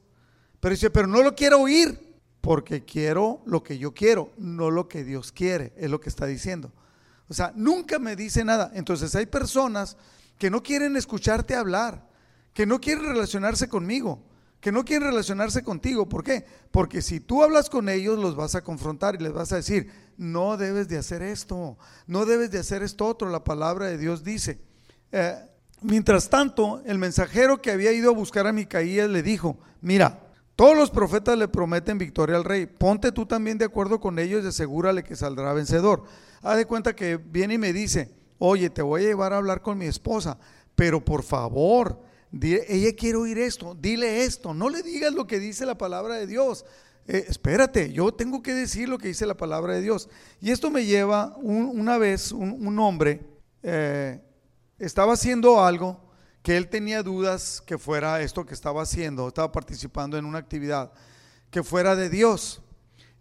[0.60, 4.88] Pero dice, pero no lo quiero oír porque quiero lo que yo quiero, no lo
[4.88, 6.72] que Dios quiere, es lo que está diciendo.
[7.28, 8.70] O sea, nunca me dice nada.
[8.74, 9.96] Entonces hay personas
[10.38, 12.08] que no quieren escucharte hablar,
[12.54, 14.22] que no quieren relacionarse conmigo,
[14.60, 16.08] que no quieren relacionarse contigo.
[16.08, 16.46] ¿Por qué?
[16.70, 19.90] Porque si tú hablas con ellos, los vas a confrontar y les vas a decir,
[20.16, 23.28] no debes de hacer esto, no debes de hacer esto otro.
[23.30, 24.60] La palabra de Dios dice.
[25.12, 25.36] Eh,
[25.82, 30.20] mientras tanto, el mensajero que había ido a buscar a Micaías le dijo, mira,
[30.56, 32.66] todos los profetas le prometen victoria al rey.
[32.66, 36.02] Ponte tú también de acuerdo con ellos y asegúrale que saldrá vencedor.
[36.42, 39.62] Haz de cuenta que viene y me dice, oye, te voy a llevar a hablar
[39.62, 40.38] con mi esposa,
[40.74, 45.64] pero por favor, ella quiere oír esto, dile esto, no le digas lo que dice
[45.64, 46.64] la palabra de Dios.
[47.06, 50.08] Eh, espérate, yo tengo que decir lo que dice la palabra de Dios.
[50.40, 53.20] Y esto me lleva, una vez un, hombre
[53.62, 54.20] eh,
[54.78, 56.08] estaba haciendo algo
[56.42, 60.92] que él tenía dudas que fuera esto que estaba haciendo, estaba participando en una actividad,
[61.50, 62.62] que fuera de Dios.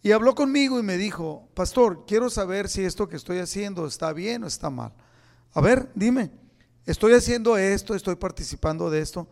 [0.01, 4.13] Y habló conmigo y me dijo, pastor, quiero saber si esto que estoy haciendo está
[4.13, 4.93] bien o está mal.
[5.53, 6.31] A ver, dime,
[6.85, 9.27] estoy haciendo esto, estoy participando de esto.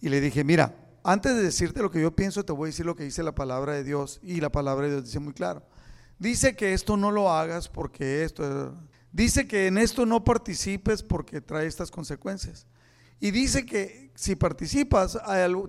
[0.00, 2.86] Y le dije, mira, antes de decirte lo que yo pienso, te voy a decir
[2.86, 4.20] lo que dice la palabra de Dios.
[4.22, 5.62] Y la palabra de Dios dice muy claro.
[6.18, 8.76] Dice que esto no lo hagas porque esto...
[9.14, 12.66] Dice que en esto no participes porque trae estas consecuencias.
[13.20, 15.16] Y dice que si participas,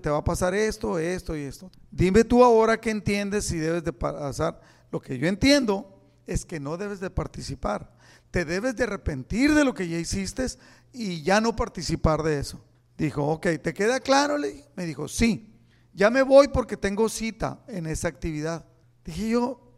[0.02, 1.70] te va a pasar esto, esto y esto.
[1.92, 4.60] Dime tú ahora qué entiendes si debes de pasar.
[4.90, 7.94] Lo que yo entiendo es que no debes de participar.
[8.32, 10.44] Te debes de arrepentir de lo que ya hiciste
[10.92, 12.60] y ya no participar de eso.
[12.98, 14.38] Dijo, ok, ¿te queda claro?
[14.74, 15.54] Me dijo, sí,
[15.94, 18.66] ya me voy porque tengo cita en esa actividad.
[19.04, 19.70] Dije yo,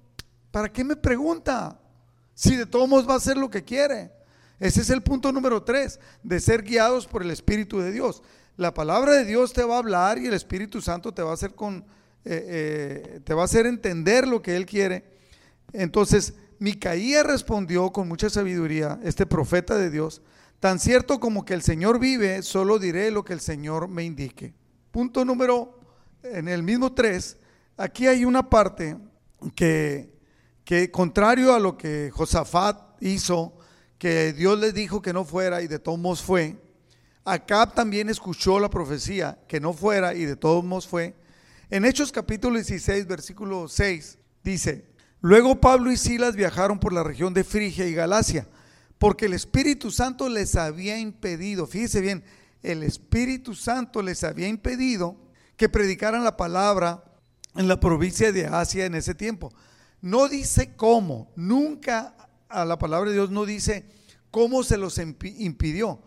[0.51, 1.79] ¿para qué me pregunta?
[2.39, 4.13] Si de todos modos va a hacer lo que quiere.
[4.61, 8.23] Ese es el punto número tres, de ser guiados por el Espíritu de Dios.
[8.57, 11.35] La palabra de Dios te va a hablar y el Espíritu Santo te va a
[11.35, 11.79] hacer con,
[12.25, 12.45] eh,
[13.17, 15.19] eh, te va a hacer entender lo que Él quiere.
[15.73, 20.23] Entonces, Micaía respondió con mucha sabiduría, este profeta de Dios,
[20.61, 24.55] tan cierto como que el Señor vive, solo diré lo que el Señor me indique.
[24.93, 25.81] Punto número,
[26.23, 27.37] en el mismo tres,
[27.77, 28.97] aquí hay una parte
[29.57, 30.18] que,
[30.69, 33.57] que contrario a lo que Josafat hizo,
[33.97, 36.59] que Dios les dijo que no fuera y de todos modos fue.
[37.25, 41.15] Acab también escuchó la profecía que no fuera y de todos fue.
[41.71, 44.85] En Hechos capítulo 16, versículo 6, dice,
[45.23, 48.47] luego Pablo y Silas viajaron por la región de Frigia y Galacia,
[48.99, 52.23] porque el Espíritu Santo les había impedido, fíjese bien,
[52.63, 55.17] el Espíritu Santo les había impedido
[55.57, 57.05] que predicaran la palabra
[57.55, 59.51] en la provincia de Asia en ese tiempo.
[60.01, 62.15] No dice cómo, nunca
[62.49, 63.85] a la palabra de Dios no dice
[64.31, 66.01] cómo se los impidió.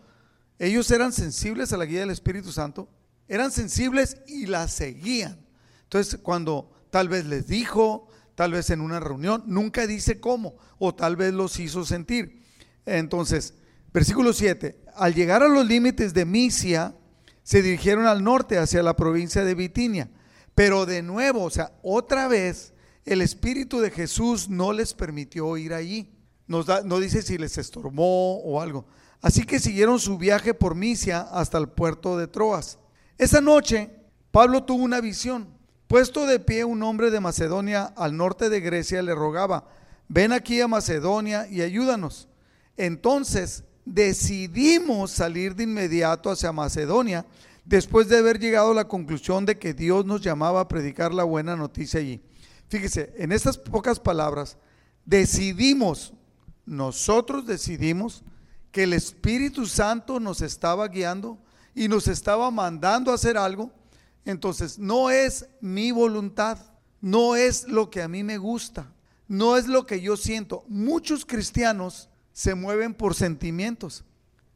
[0.58, 2.88] Ellos eran sensibles a la guía del Espíritu Santo,
[3.28, 5.38] eran sensibles y la seguían.
[5.84, 10.94] Entonces, cuando tal vez les dijo, tal vez en una reunión, nunca dice cómo, o
[10.94, 12.42] tal vez los hizo sentir.
[12.86, 13.54] Entonces,
[13.92, 16.94] versículo 7, al llegar a los límites de Misia,
[17.42, 20.10] se dirigieron al norte, hacia la provincia de Bitinia.
[20.54, 22.72] Pero de nuevo, o sea, otra vez,
[23.04, 26.10] el Espíritu de Jesús no les permitió ir allí.
[26.46, 28.84] No dice si les estorbó o algo.
[29.20, 32.78] Así que siguieron su viaje por Misia hasta el puerto de Troas.
[33.18, 33.90] Esa noche,
[34.30, 35.48] Pablo tuvo una visión.
[35.86, 39.68] Puesto de pie un hombre de Macedonia al norte de Grecia le rogaba,
[40.08, 42.28] ven aquí a Macedonia y ayúdanos.
[42.76, 47.26] Entonces decidimos salir de inmediato hacia Macedonia
[47.64, 51.24] después de haber llegado a la conclusión de que Dios nos llamaba a predicar la
[51.24, 52.22] buena noticia allí.
[52.72, 54.56] Fíjese, en estas pocas palabras,
[55.04, 56.14] decidimos,
[56.64, 58.24] nosotros decidimos
[58.70, 61.38] que el Espíritu Santo nos estaba guiando
[61.74, 63.70] y nos estaba mandando a hacer algo.
[64.24, 66.56] Entonces, no es mi voluntad,
[67.02, 68.90] no es lo que a mí me gusta,
[69.28, 70.64] no es lo que yo siento.
[70.66, 74.02] Muchos cristianos se mueven por sentimientos.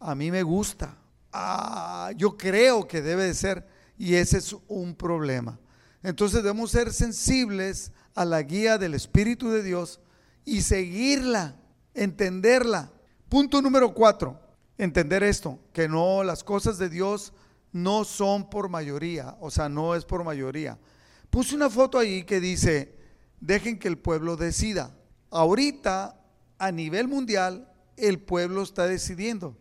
[0.00, 0.96] A mí me gusta.
[1.34, 3.68] Ah, yo creo que debe de ser.
[3.98, 5.60] Y ese es un problema.
[6.02, 10.00] Entonces debemos ser sensibles a la guía del Espíritu de Dios
[10.44, 11.54] y seguirla,
[11.94, 12.90] entenderla.
[13.28, 14.40] Punto número cuatro,
[14.78, 17.32] entender esto, que no, las cosas de Dios
[17.72, 20.78] no son por mayoría, o sea, no es por mayoría.
[21.30, 22.96] Puse una foto ahí que dice,
[23.40, 24.96] dejen que el pueblo decida.
[25.30, 26.18] Ahorita
[26.58, 29.58] a nivel mundial el pueblo está decidiendo.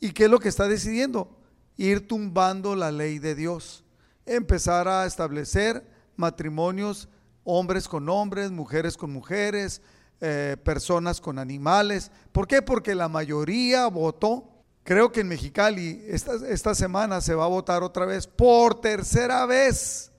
[0.00, 1.38] ¿Y qué es lo que está decidiendo?
[1.76, 3.84] Ir tumbando la ley de Dios.
[4.26, 7.08] Empezar a establecer matrimonios,
[7.44, 9.80] hombres con hombres, mujeres con mujeres,
[10.20, 12.10] eh, personas con animales.
[12.32, 12.62] ¿Por qué?
[12.62, 14.50] Porque la mayoría votó.
[14.82, 19.46] Creo que en Mexicali esta, esta semana se va a votar otra vez, por tercera
[19.46, 20.12] vez.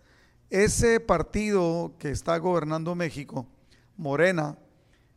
[0.49, 3.47] Ese partido que está gobernando México,
[3.97, 4.57] Morena,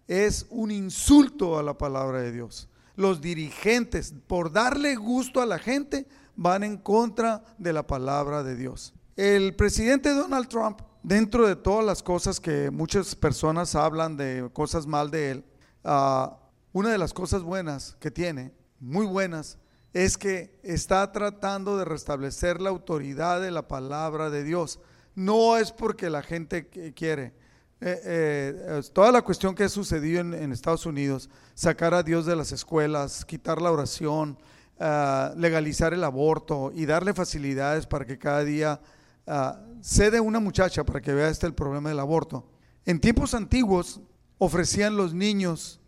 [0.06, 2.68] es un insulto a la palabra de Dios.
[2.96, 8.56] Los dirigentes, por darle gusto a la gente, van en contra de la palabra de
[8.56, 8.94] Dios.
[9.18, 14.86] El presidente Donald Trump, dentro de todas las cosas que muchas personas hablan de cosas
[14.86, 15.44] mal de él,
[15.82, 16.38] ah,
[16.72, 19.58] una de las cosas buenas que tiene, muy buenas,
[19.92, 24.78] es que está tratando de restablecer la autoridad de la palabra de Dios.
[25.16, 27.34] No es porque la gente quiere,
[27.80, 32.36] eh, eh, toda la cuestión que ha sucedido en, Estados Unidos, sacar a Dios de
[32.36, 34.38] las escuelas, quitar la oración,
[34.78, 38.80] ah, legalizar el aborto y darle facilidades para que cada día
[39.28, 42.46] uh, cede una muchacha para que vea este el problema del aborto.
[42.84, 44.00] En tiempos antiguos
[44.38, 45.80] ofrecían los niños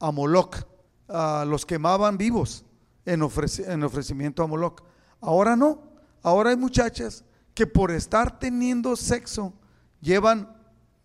[0.00, 0.56] a Moloch,
[1.46, 2.64] los quemaban vivos
[3.04, 4.82] en, en ofrecimiento a Moloch.
[5.20, 5.82] Ahora no,
[6.22, 9.52] ahora hay muchachas que por estar teniendo sexo
[10.00, 10.54] llevan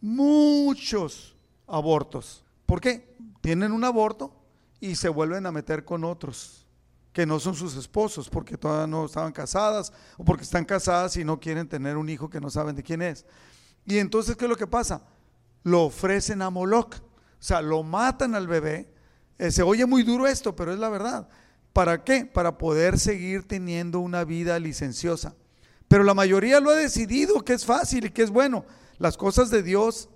[0.01, 1.35] muchos
[1.67, 2.43] abortos.
[2.65, 3.15] ¿Por qué?
[3.41, 4.33] Tienen un aborto
[4.79, 6.62] y se vuelven a meter con otros
[7.13, 11.23] que no son sus esposos porque todavía no estaban casadas o porque están casadas y
[11.23, 13.25] no quieren tener un hijo que no saben de quién es.
[13.85, 15.03] Y entonces, ¿qué es lo que pasa?
[15.61, 17.01] Lo ofrecen a Moloch, o
[17.39, 18.91] sea, lo matan al bebé.
[19.37, 21.29] Eh, se oye muy duro esto, pero es la verdad.
[21.71, 22.25] ¿Para qué?
[22.25, 25.35] Para poder seguir teniendo una vida licenciosa.
[25.87, 28.65] Pero la mayoría lo ha decidido que es fácil y que es bueno.
[28.97, 30.09] Las cosas de Dios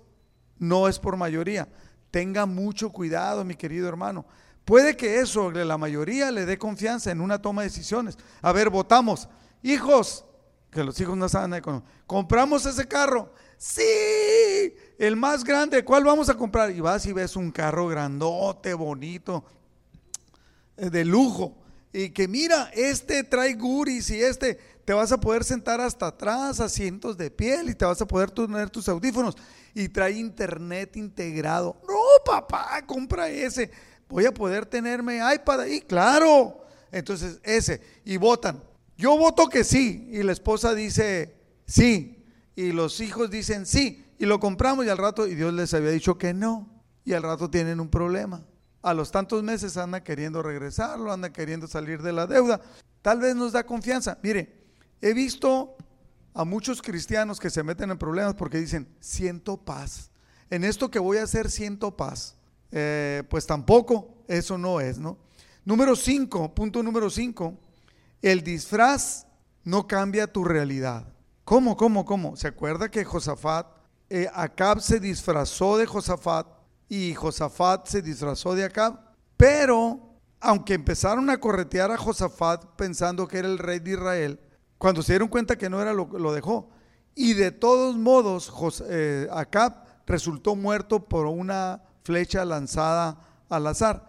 [0.58, 1.68] no es por mayoría.
[2.10, 4.26] Tenga mucho cuidado, mi querido hermano.
[4.68, 8.18] Puede que eso, la mayoría, le dé confianza en una toma de decisiones.
[8.42, 9.26] A ver, votamos.
[9.62, 10.26] Hijos,
[10.70, 11.62] que los hijos no saben
[12.06, 13.32] compramos ese carro.
[13.56, 13.82] Sí,
[14.98, 16.70] el más grande, ¿cuál vamos a comprar?
[16.70, 19.42] Y vas y ves un carro grandote, bonito,
[20.76, 21.56] eh, de lujo.
[21.90, 26.60] Y que mira, este trae guris y este te vas a poder sentar hasta atrás,
[26.60, 29.34] asientos de piel y te vas a poder tener tus audífonos
[29.72, 31.80] y trae internet integrado.
[31.88, 33.70] No, papá, compra ese.
[34.08, 36.64] Voy a poder tenerme iPad ahí, claro.
[36.90, 37.80] Entonces, ese.
[38.04, 38.62] Y votan.
[38.96, 40.08] Yo voto que sí.
[40.12, 41.34] Y la esposa dice
[41.66, 42.24] sí.
[42.56, 44.04] Y los hijos dicen sí.
[44.18, 46.68] Y lo compramos y al rato, y Dios les había dicho que no.
[47.04, 48.44] Y al rato tienen un problema.
[48.82, 52.60] A los tantos meses anda queriendo regresarlo, anda queriendo salir de la deuda.
[53.02, 54.18] Tal vez nos da confianza.
[54.22, 54.58] Mire,
[55.00, 55.76] He visto
[56.34, 60.10] a muchos cristianos que se meten en problemas porque dicen, siento paz.
[60.50, 62.36] En esto que voy a hacer siento paz.
[62.70, 65.18] Eh, pues tampoco, eso no es, ¿no?
[65.64, 67.54] Número 5, punto número 5,
[68.22, 69.26] el disfraz
[69.64, 71.06] no cambia tu realidad.
[71.44, 72.36] ¿Cómo, cómo, cómo?
[72.36, 73.66] ¿Se acuerda que Josafat,
[74.10, 76.46] eh, Acab se disfrazó de Josafat
[76.88, 78.98] y Josafat se disfrazó de Acab?
[79.36, 84.40] Pero, aunque empezaron a corretear a Josafat pensando que era el rey de Israel,
[84.78, 86.70] cuando se dieron cuenta que no era, lo, lo dejó.
[87.14, 88.52] Y de todos modos,
[88.88, 93.18] eh, Acab resultó muerto por una flecha lanzada
[93.50, 94.08] al azar.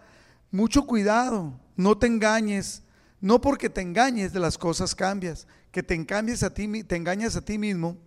[0.52, 2.84] Mucho cuidado, no te engañes,
[3.22, 7.36] No porque te engañes de las cosas cambias, que te engañes a ti, te engañas
[7.36, 7.98] a ti mismo.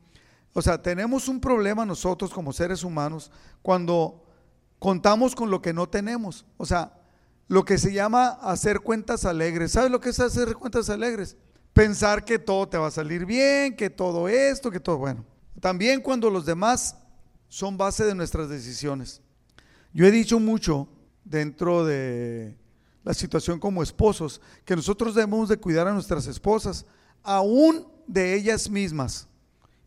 [0.55, 3.30] O sea, tenemos un problema nosotros como seres humanos
[3.61, 4.24] cuando
[4.78, 6.47] contamos con lo que no tenemos.
[6.57, 6.95] O sea,
[7.49, 9.72] lo que se llama hacer cuentas alegres.
[9.72, 11.36] ¿Sabes lo que es hacer cuentas alegres?
[11.74, 15.26] Pensar que todo te va a salir bien, que todo esto, que todo bueno.
[15.61, 16.97] También cuando los demás
[17.49, 19.22] son base de nuestras decisiones.
[19.93, 20.88] Yo he dicho mucho
[21.24, 22.57] dentro de
[23.05, 26.86] la situación como esposos, que nosotros debemos de cuidar a nuestras esposas,
[27.22, 29.28] aún de ellas mismas.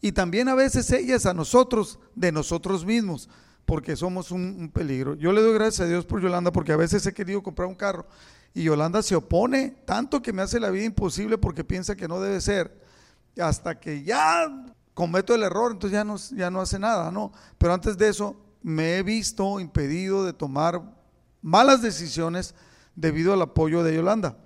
[0.02, 3.30] Y también a veces ellas a nosotros, de nosotros mismos,
[3.66, 5.16] porque somos un, peligro.
[5.16, 7.76] Yo le doy gracias a Dios por Yolanda, porque a veces he querido comprar un
[7.76, 8.06] carro
[8.54, 12.22] y Yolanda se opone tanto que me hace la vida imposible porque piensa que no
[12.22, 12.80] debe ser,
[13.42, 17.34] hasta que ya cometo el error, entonces ya no, ya no hace nada, ¿no?
[17.58, 20.82] Pero antes de eso me he visto impedido de tomar
[21.40, 22.56] malas decisiones
[22.96, 24.40] debido al apoyo de Yolanda.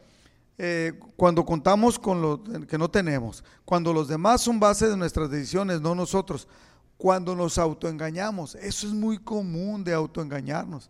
[0.57, 5.29] Eh, cuando contamos con lo que no tenemos, cuando los demás son base de nuestras
[5.29, 6.49] decisiones, no nosotros,
[6.97, 10.89] cuando nos autoengañamos, eso es muy común de autoengañarnos.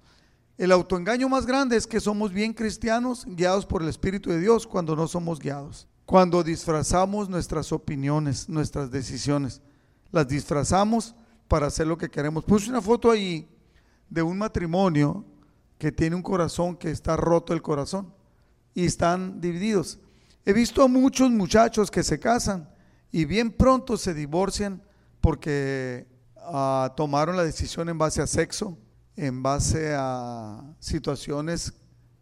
[0.58, 4.66] El autoengaño más grande es que somos bien cristianos, guiados por el Espíritu de Dios,
[4.66, 5.88] cuando no somos guiados.
[6.04, 9.62] Cuando disfrazamos nuestras opiniones, nuestras decisiones,
[10.12, 11.14] las disfrazamos
[11.50, 12.46] para hacer lo que queremos.
[12.46, 13.50] Puse una foto ahí
[14.10, 15.26] de un matrimonio
[15.78, 18.14] que tiene un corazón que está roto el corazón
[18.74, 20.00] y están divididos.
[20.46, 22.70] He visto a muchos muchachos que se casan
[23.12, 24.82] y bien pronto se divorcian
[25.22, 28.78] porque ah, tomaron la decisión en base a sexo,
[29.16, 31.74] en base a situaciones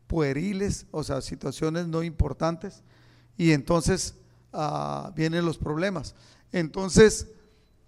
[0.08, 2.82] pueriles, o sea, situaciones no importantes,
[3.38, 4.16] y entonces
[4.54, 6.16] ah, vienen los problemas.
[6.52, 7.28] Entonces,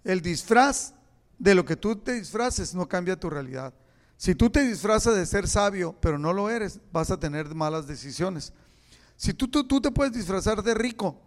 [0.04, 0.94] el disfraz
[1.40, 3.72] de lo que tú te disfraces no cambia tu realidad.
[4.18, 7.86] Si tú te disfrazas de ser sabio, pero no lo eres, vas a tener malas
[7.86, 8.52] decisiones.
[9.16, 11.18] Si tú, tú, tú te puedes disfrazar de rico,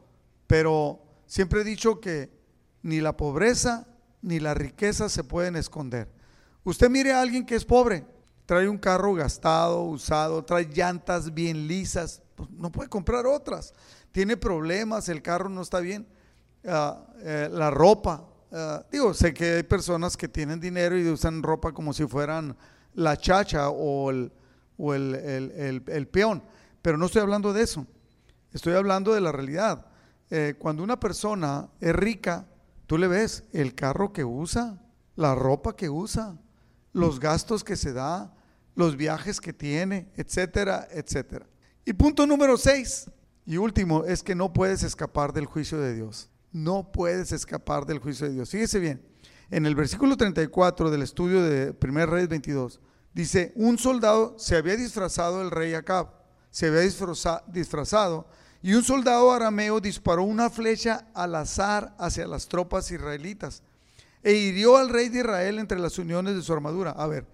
[0.46, 2.30] pero siempre he dicho que
[2.84, 3.88] ni la pobreza
[4.22, 6.08] ni la riqueza se pueden esconder.
[6.64, 8.06] Usted mire a alguien que es pobre,
[8.46, 13.74] trae un carro gastado, usado, trae llantas bien lisas, pues no puede comprar otras.
[14.12, 16.08] Tiene problemas, el carro no está bien,
[16.68, 18.30] ah, eh, la ropa.
[18.56, 22.56] Ah, digo, sé que hay personas que tienen dinero y usan ropa como si fueran
[22.94, 24.32] la chacha o el,
[24.78, 26.44] o el, peón.
[26.84, 27.88] Pero no estoy hablando de eso.
[28.52, 29.88] Estoy hablando de la realidad.
[30.30, 32.46] Eh, cuando una persona es rica,
[32.86, 34.80] tú le ves el carro que usa,
[35.16, 36.38] la ropa que usa,
[36.92, 38.36] los gastos que se da,
[38.76, 41.48] los viajes que tiene, etcétera, etcétera.
[41.86, 43.10] Y punto número seis
[43.48, 46.30] y último es que no puedes escapar del juicio de Dios.
[46.54, 48.52] No puedes escapar del juicio de Dios.
[48.52, 49.04] Fíjese bien,
[49.50, 52.80] en el versículo 34 del estudio de 1 Reyes 22,
[53.14, 56.10] dice, un soldado se había disfrazado el rey Acab,
[56.52, 56.82] se había
[57.48, 58.28] disfrazado,
[58.62, 63.62] y un soldado arameo disparó una flecha al azar hacia las tropas israelitas
[64.24, 66.92] e hirió al rey de Israel entre las uniones de su armadura.
[66.92, 67.28] A ver,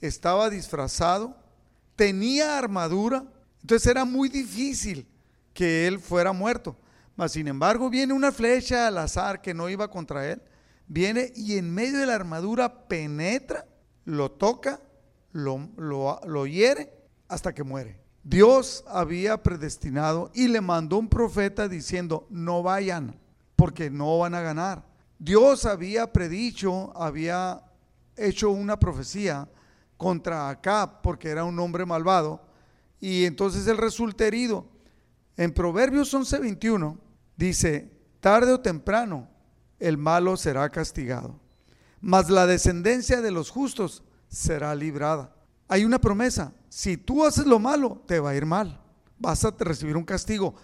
[0.00, 1.36] estaba disfrazado,
[1.94, 3.24] tenía armadura,
[3.60, 5.06] entonces era muy difícil
[5.52, 6.76] que él fuera muerto.
[7.16, 10.42] Mas sin embargo viene una flecha al azar que no iba contra él
[10.92, 13.66] viene y en medio de la armadura penetra,
[14.04, 14.80] lo toca,
[15.32, 16.92] lo, lo, hiere
[17.28, 17.98] hasta que muere.
[18.22, 23.18] Dios había predestinado y le mandó un profeta diciendo, no vayan,
[23.56, 24.84] porque no van a ganar.
[25.18, 27.62] Dios había predicho, había
[28.16, 29.48] hecho una profecía
[29.96, 32.42] contra Acab, porque era un hombre malvado,
[33.00, 34.66] y entonces él resulta herido.
[35.36, 36.98] En Proverbios 11:21
[37.36, 39.28] dice, tarde o temprano
[39.78, 41.40] el malo será castigado,
[42.00, 45.34] mas la descendencia de los justos será librada.
[45.68, 48.80] Hay una promesa, si tú haces lo malo, te va a ir mal,
[49.18, 50.54] vas a recibir un castigo.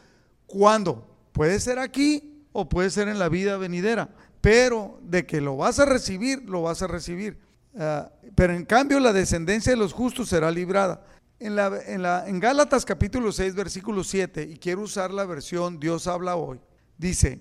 [0.47, 1.07] ¿Cuándo?
[1.33, 4.11] Puede ser aquí o puede ser en la vida venidera,
[4.41, 7.39] pero de que lo vas a recibir, lo vas a recibir.
[7.79, 11.05] Ah, pero en cambio la descendencia de los justos será librada.
[11.41, 15.79] En, la, en, la, en Gálatas capítulo 6, versículo 7, y quiero usar la versión
[15.79, 16.61] Dios habla hoy,
[16.97, 17.41] dice,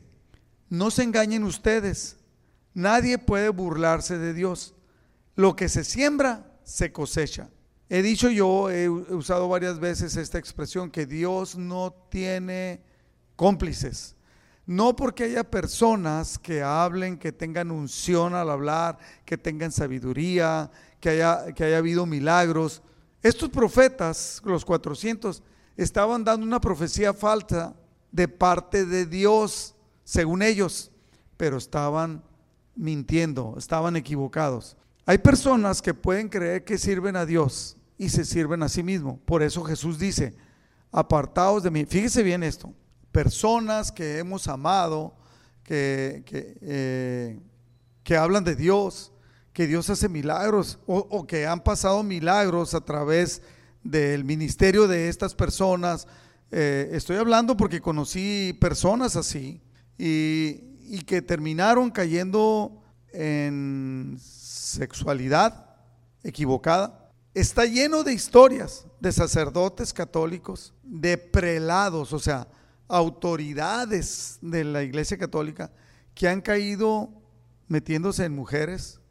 [0.69, 2.17] no se engañen ustedes.
[2.73, 4.75] Nadie puede burlarse de Dios.
[5.35, 7.49] Lo que se siembra, se cosecha.
[7.89, 12.81] He dicho yo, he usado varias veces esta expresión, que Dios no tiene
[13.35, 14.15] cómplices.
[14.65, 20.69] No porque haya personas que hablen, que tengan unción al hablar, que tengan sabiduría,
[20.99, 22.81] que haya, que haya habido milagros.
[23.21, 25.43] Estos profetas, los 400,
[25.75, 27.75] estaban dando una profecía falsa
[28.11, 30.91] de parte de Dios según ellos,
[31.35, 32.23] pero estaban
[32.75, 34.77] mintiendo, estaban equivocados.
[35.05, 39.19] Hay personas que pueden creer que sirven a Dios y se sirven a sí mismos.
[39.25, 40.35] Por eso Jesús dice,
[40.91, 41.85] apartados de mí.
[41.85, 42.73] Fíjese bien esto,
[43.11, 45.15] personas que hemos amado,
[45.63, 47.39] que, que, eh,
[48.03, 49.11] que hablan de Dios,
[49.57, 53.41] que Dios hace milagros o, que han pasado milagros a través
[53.83, 56.07] del ministerio de estas personas.
[56.51, 59.59] Eh, estoy hablando porque conocí personas así
[59.97, 65.75] y que terminaron cayendo en sexualidad
[66.21, 67.09] equivocada.
[67.33, 72.47] Está lleno de historias de sacerdotes católicos, de prelados, o sea,
[72.87, 75.71] autoridades de la Iglesia Católica
[76.13, 77.09] que han caído
[77.67, 79.01] metiéndose en mujeres,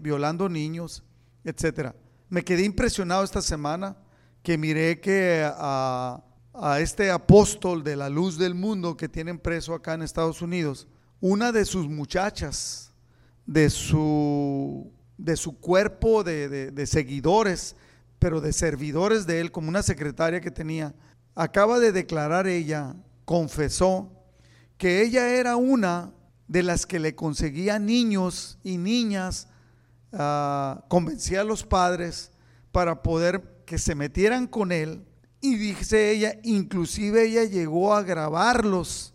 [0.00, 1.02] violando niños,
[1.44, 1.94] etcétera.
[2.28, 3.96] Me quedé impresionado esta semana
[4.42, 6.22] que miré que a,
[6.80, 10.86] este apóstol de la luz del mundo que tienen preso acá en Estados Unidos,
[11.20, 12.92] una de sus muchachas,
[13.46, 17.74] de su, de su cuerpo de seguidores,
[18.18, 20.94] pero de servidores de él, como una secretaria que tenía,
[21.34, 22.94] acaba de declarar ella,
[23.24, 24.12] confesó,
[24.78, 26.12] que ella era una
[26.52, 29.48] de las que le conseguía niños y niñas,
[30.12, 32.30] uh, convencía a los padres
[32.72, 35.02] para poder que se metieran con él.
[35.40, 39.14] Y dice ella, inclusive ella llegó a grabarlos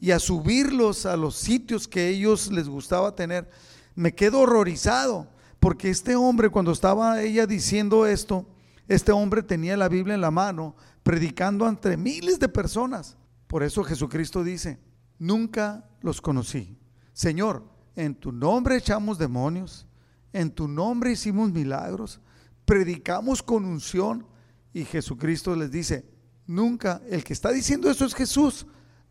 [0.00, 3.50] y a subirlos a los sitios que ellos les gustaba tener.
[3.94, 5.28] Me quedo horrorizado,
[5.60, 8.46] porque este hombre cuando estaba ella diciendo esto,
[8.88, 13.18] este hombre tenía la Biblia en la mano, predicando ante miles de personas.
[13.48, 14.78] Por eso Jesucristo dice,
[15.18, 16.78] nunca los conocí.
[17.12, 17.64] Señor,
[17.96, 19.86] en tu nombre echamos demonios,
[20.32, 22.20] en tu nombre hicimos milagros,
[22.64, 24.26] predicamos con unción
[24.72, 26.06] y Jesucristo les dice,
[26.46, 28.66] nunca, el que está diciendo eso es Jesús,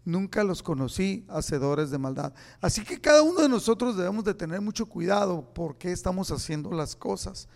[0.05, 2.33] nunca los conocí hacedores de maldad.
[2.61, 6.95] Así que cada uno de nosotros debemos de tener mucho cuidado porque estamos haciendo las
[6.95, 7.47] cosas.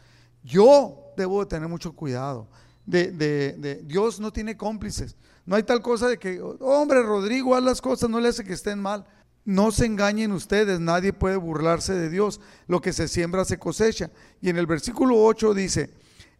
[0.44, 2.48] Yo debo de tener mucho cuidado.
[2.86, 5.16] De, de, de, Dios no tiene cómplices.
[5.46, 8.54] No hay tal cosa de que, hombre, Rodrigo, haz las cosas, no le hace que
[8.54, 9.06] estén mal.
[9.46, 12.40] No se engañen ustedes, nadie puede burlarse de Dios.
[12.68, 14.10] Lo que se siembra se cosecha.
[14.42, 15.94] Y en el versículo 8 dice,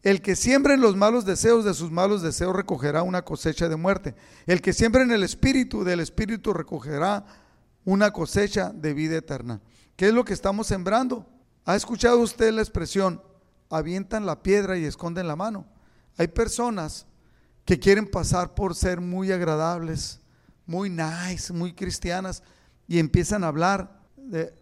[0.04, 3.78] el que siembra en los malos deseos de sus malos deseos recogerá una cosecha de
[3.78, 4.16] muerte.
[4.46, 7.26] El que siembra en el espíritu del espíritu recogerá
[7.86, 9.62] una cosecha de vida eterna.
[9.96, 11.26] ¿Qué es lo que estamos sembrando?
[11.66, 13.22] ¿Ha escuchado usted la expresión,
[13.70, 15.66] avientan la piedra y esconden la mano?
[16.18, 17.06] Hay personas
[17.64, 20.20] que quieren pasar por ser muy agradables,
[20.66, 22.44] muy nice, muy cristianas,
[22.88, 24.54] y empiezan a hablar, de,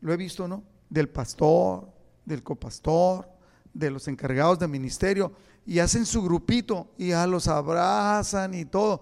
[0.00, 0.64] lo he visto, ¿no?
[0.88, 1.88] Del pastor,
[2.24, 3.28] del copastor,
[3.72, 5.32] de los encargados de ministerio,
[5.66, 9.00] y hacen su grupito y ya los abrazan y todo.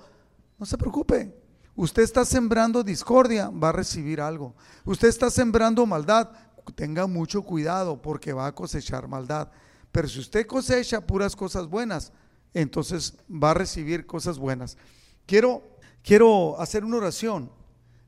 [0.59, 1.35] No se preocupe,
[1.75, 4.55] usted está sembrando discordia, va a recibir algo.
[4.85, 6.31] Usted está sembrando maldad,
[6.75, 9.49] tenga mucho cuidado porque va a cosechar maldad.
[9.93, 12.13] Pero si usted cosecha puras cosas buenas,
[12.53, 14.77] entonces va a recibir cosas buenas.
[15.25, 15.63] Quiero,
[16.03, 17.51] quiero hacer una oración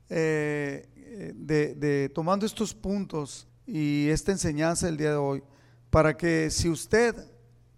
[0.09, 5.43] eh, de, de, tomando estos puntos y esta enseñanza del día de hoy,
[5.91, 7.15] para que si usted,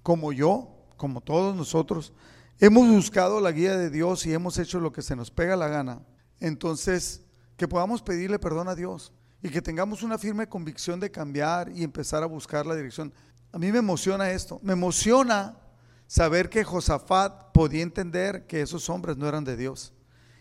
[0.03, 2.13] como yo, como todos nosotros,
[2.59, 5.69] hemos buscado la guía de Dios y hemos hecho lo que se nos pega la
[5.69, 6.03] gana,
[6.39, 7.23] entonces
[7.57, 9.13] que podamos pedirle perdón a Dios
[9.43, 13.13] y que tengamos una firme convicción de cambiar y empezar a buscar la dirección.
[13.53, 15.59] A mí me emociona esto, me emociona
[16.07, 19.93] saber que Josafat podía entender que esos hombres no eran de Dios.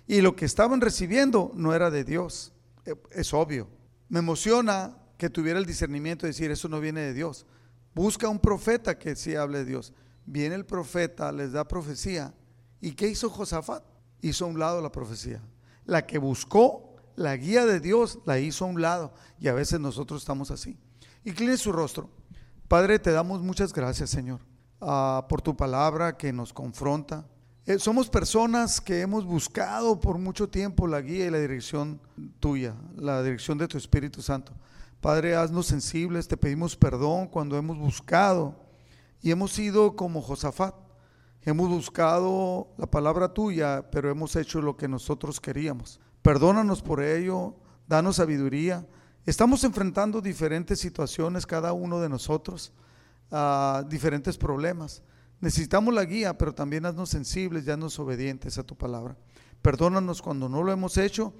[0.09, 2.51] Y lo que estaban recibiendo no era de Dios.
[2.83, 3.67] E, es obvio.
[4.07, 7.45] Me emociona que tuviera el discernimiento de decir, eso no viene de Dios.
[7.93, 9.93] Busca un profeta que sí hable de Dios.
[10.25, 12.33] Viene el profeta, les da profecía.
[12.81, 13.83] ¿Y qué hizo Josafat?
[14.21, 15.43] Hizo a un lado la profecía.
[15.85, 19.13] La que buscó la guía de Dios la hizo a un lado.
[19.39, 20.75] Y a veces nosotros estamos así.
[21.23, 22.09] Incline su rostro.
[22.67, 24.39] Padre, te damos muchas gracias, Señor,
[24.81, 27.27] uh, por tu palabra que nos confronta
[27.69, 32.01] eh, somos personas que hemos buscado por mucho tiempo la guía y la dirección
[32.39, 34.53] tuya, la dirección de tu Espíritu Santo.
[34.99, 38.55] Padre, haznos sensibles, te pedimos perdón cuando hemos buscado
[39.21, 40.73] y hemos sido como Josafat.
[41.43, 45.99] Hemos buscado la palabra tuya, pero hemos hecho lo que nosotros queríamos.
[46.23, 47.53] Perdónanos por ello,
[47.87, 48.87] danos sabiduría.
[49.27, 52.73] Estamos enfrentando diferentes situaciones, cada uno de nosotros,
[53.29, 55.03] a diferentes problemas.
[55.41, 59.15] Necesitamos la guía, pero también haznos sensibles y haznos obedientes a tu palabra.
[59.61, 61.33] Perdónanos cuando no lo hemos hecho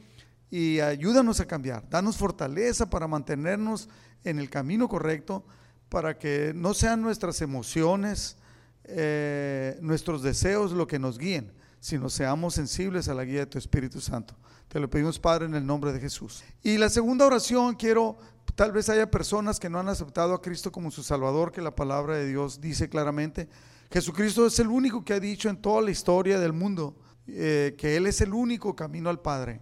[0.49, 1.89] y ayúdanos a cambiar.
[1.89, 3.89] Danos fortaleza para mantenernos
[4.23, 5.45] en el camino correcto,
[5.89, 8.37] para que no sean nuestras emociones,
[8.85, 13.57] eh, nuestros deseos lo que nos guíen, sino seamos sensibles a la guía de tu
[13.57, 14.35] Espíritu Santo.
[14.67, 16.43] Te lo pedimos, Padre, en el nombre de Jesús.
[16.61, 18.17] Y la segunda oración quiero,
[18.55, 21.75] tal vez haya personas que no han aceptado a Cristo como su Salvador, que la
[21.75, 23.49] palabra de Dios dice claramente
[23.91, 26.95] Jesucristo es el único que ha dicho en toda la historia del mundo
[27.27, 29.61] eh, que Él es el único camino al Padre.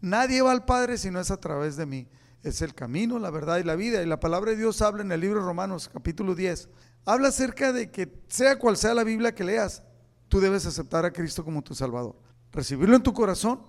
[0.00, 2.08] Nadie va al Padre si no es a través de mí.
[2.42, 4.02] Es el camino, la verdad y la vida.
[4.02, 6.68] Y la palabra de Dios habla en el libro de Romanos capítulo 10.
[7.04, 9.82] Habla acerca de que sea cual sea la Biblia que leas,
[10.28, 12.16] tú debes aceptar a Cristo como tu Salvador.
[12.52, 13.62] Recibirlo en tu corazón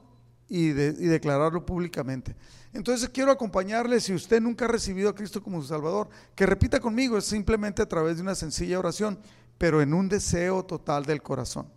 [0.50, 2.36] y, y declararlo públicamente.
[2.74, 6.80] Entonces quiero acompañarle, si usted nunca ha recibido a Cristo como su Salvador, que repita
[6.80, 9.20] conmigo, es simplemente a través de una sencilla oración,
[9.58, 11.68] pero en un deseo total del corazón.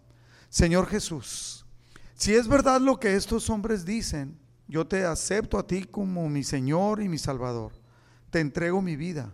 [0.49, 1.67] Señor Jesús,
[2.15, 6.43] si es verdad lo que estos hombres dicen, yo te acepto a ti como mi
[6.43, 7.73] Señor y mi Salvador.
[8.31, 9.33] Te entrego mi vida.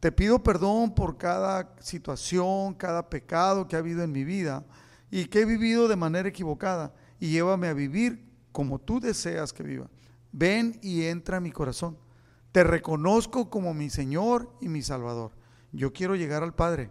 [0.00, 4.64] Te pido perdón por cada situación, cada pecado que ha habido en mi vida
[5.10, 6.92] y que he vivido de manera equivocada.
[7.18, 9.88] Y llévame a vivir como tú deseas que viva.
[10.32, 11.96] Ven y entra a mi corazón.
[12.52, 15.32] Te reconozco como mi Señor y mi Salvador.
[15.72, 16.90] Yo quiero llegar al Padre.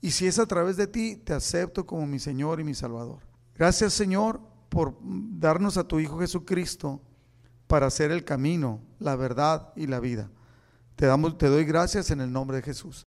[0.00, 3.20] Y si es a través de ti, te acepto como mi Señor y mi Salvador.
[3.54, 7.02] Gracias Señor por darnos a tu Hijo Jesucristo
[7.66, 10.30] para hacer el camino, la verdad y la vida.
[10.96, 13.06] Te, damos, te doy gracias en el nombre de Jesús.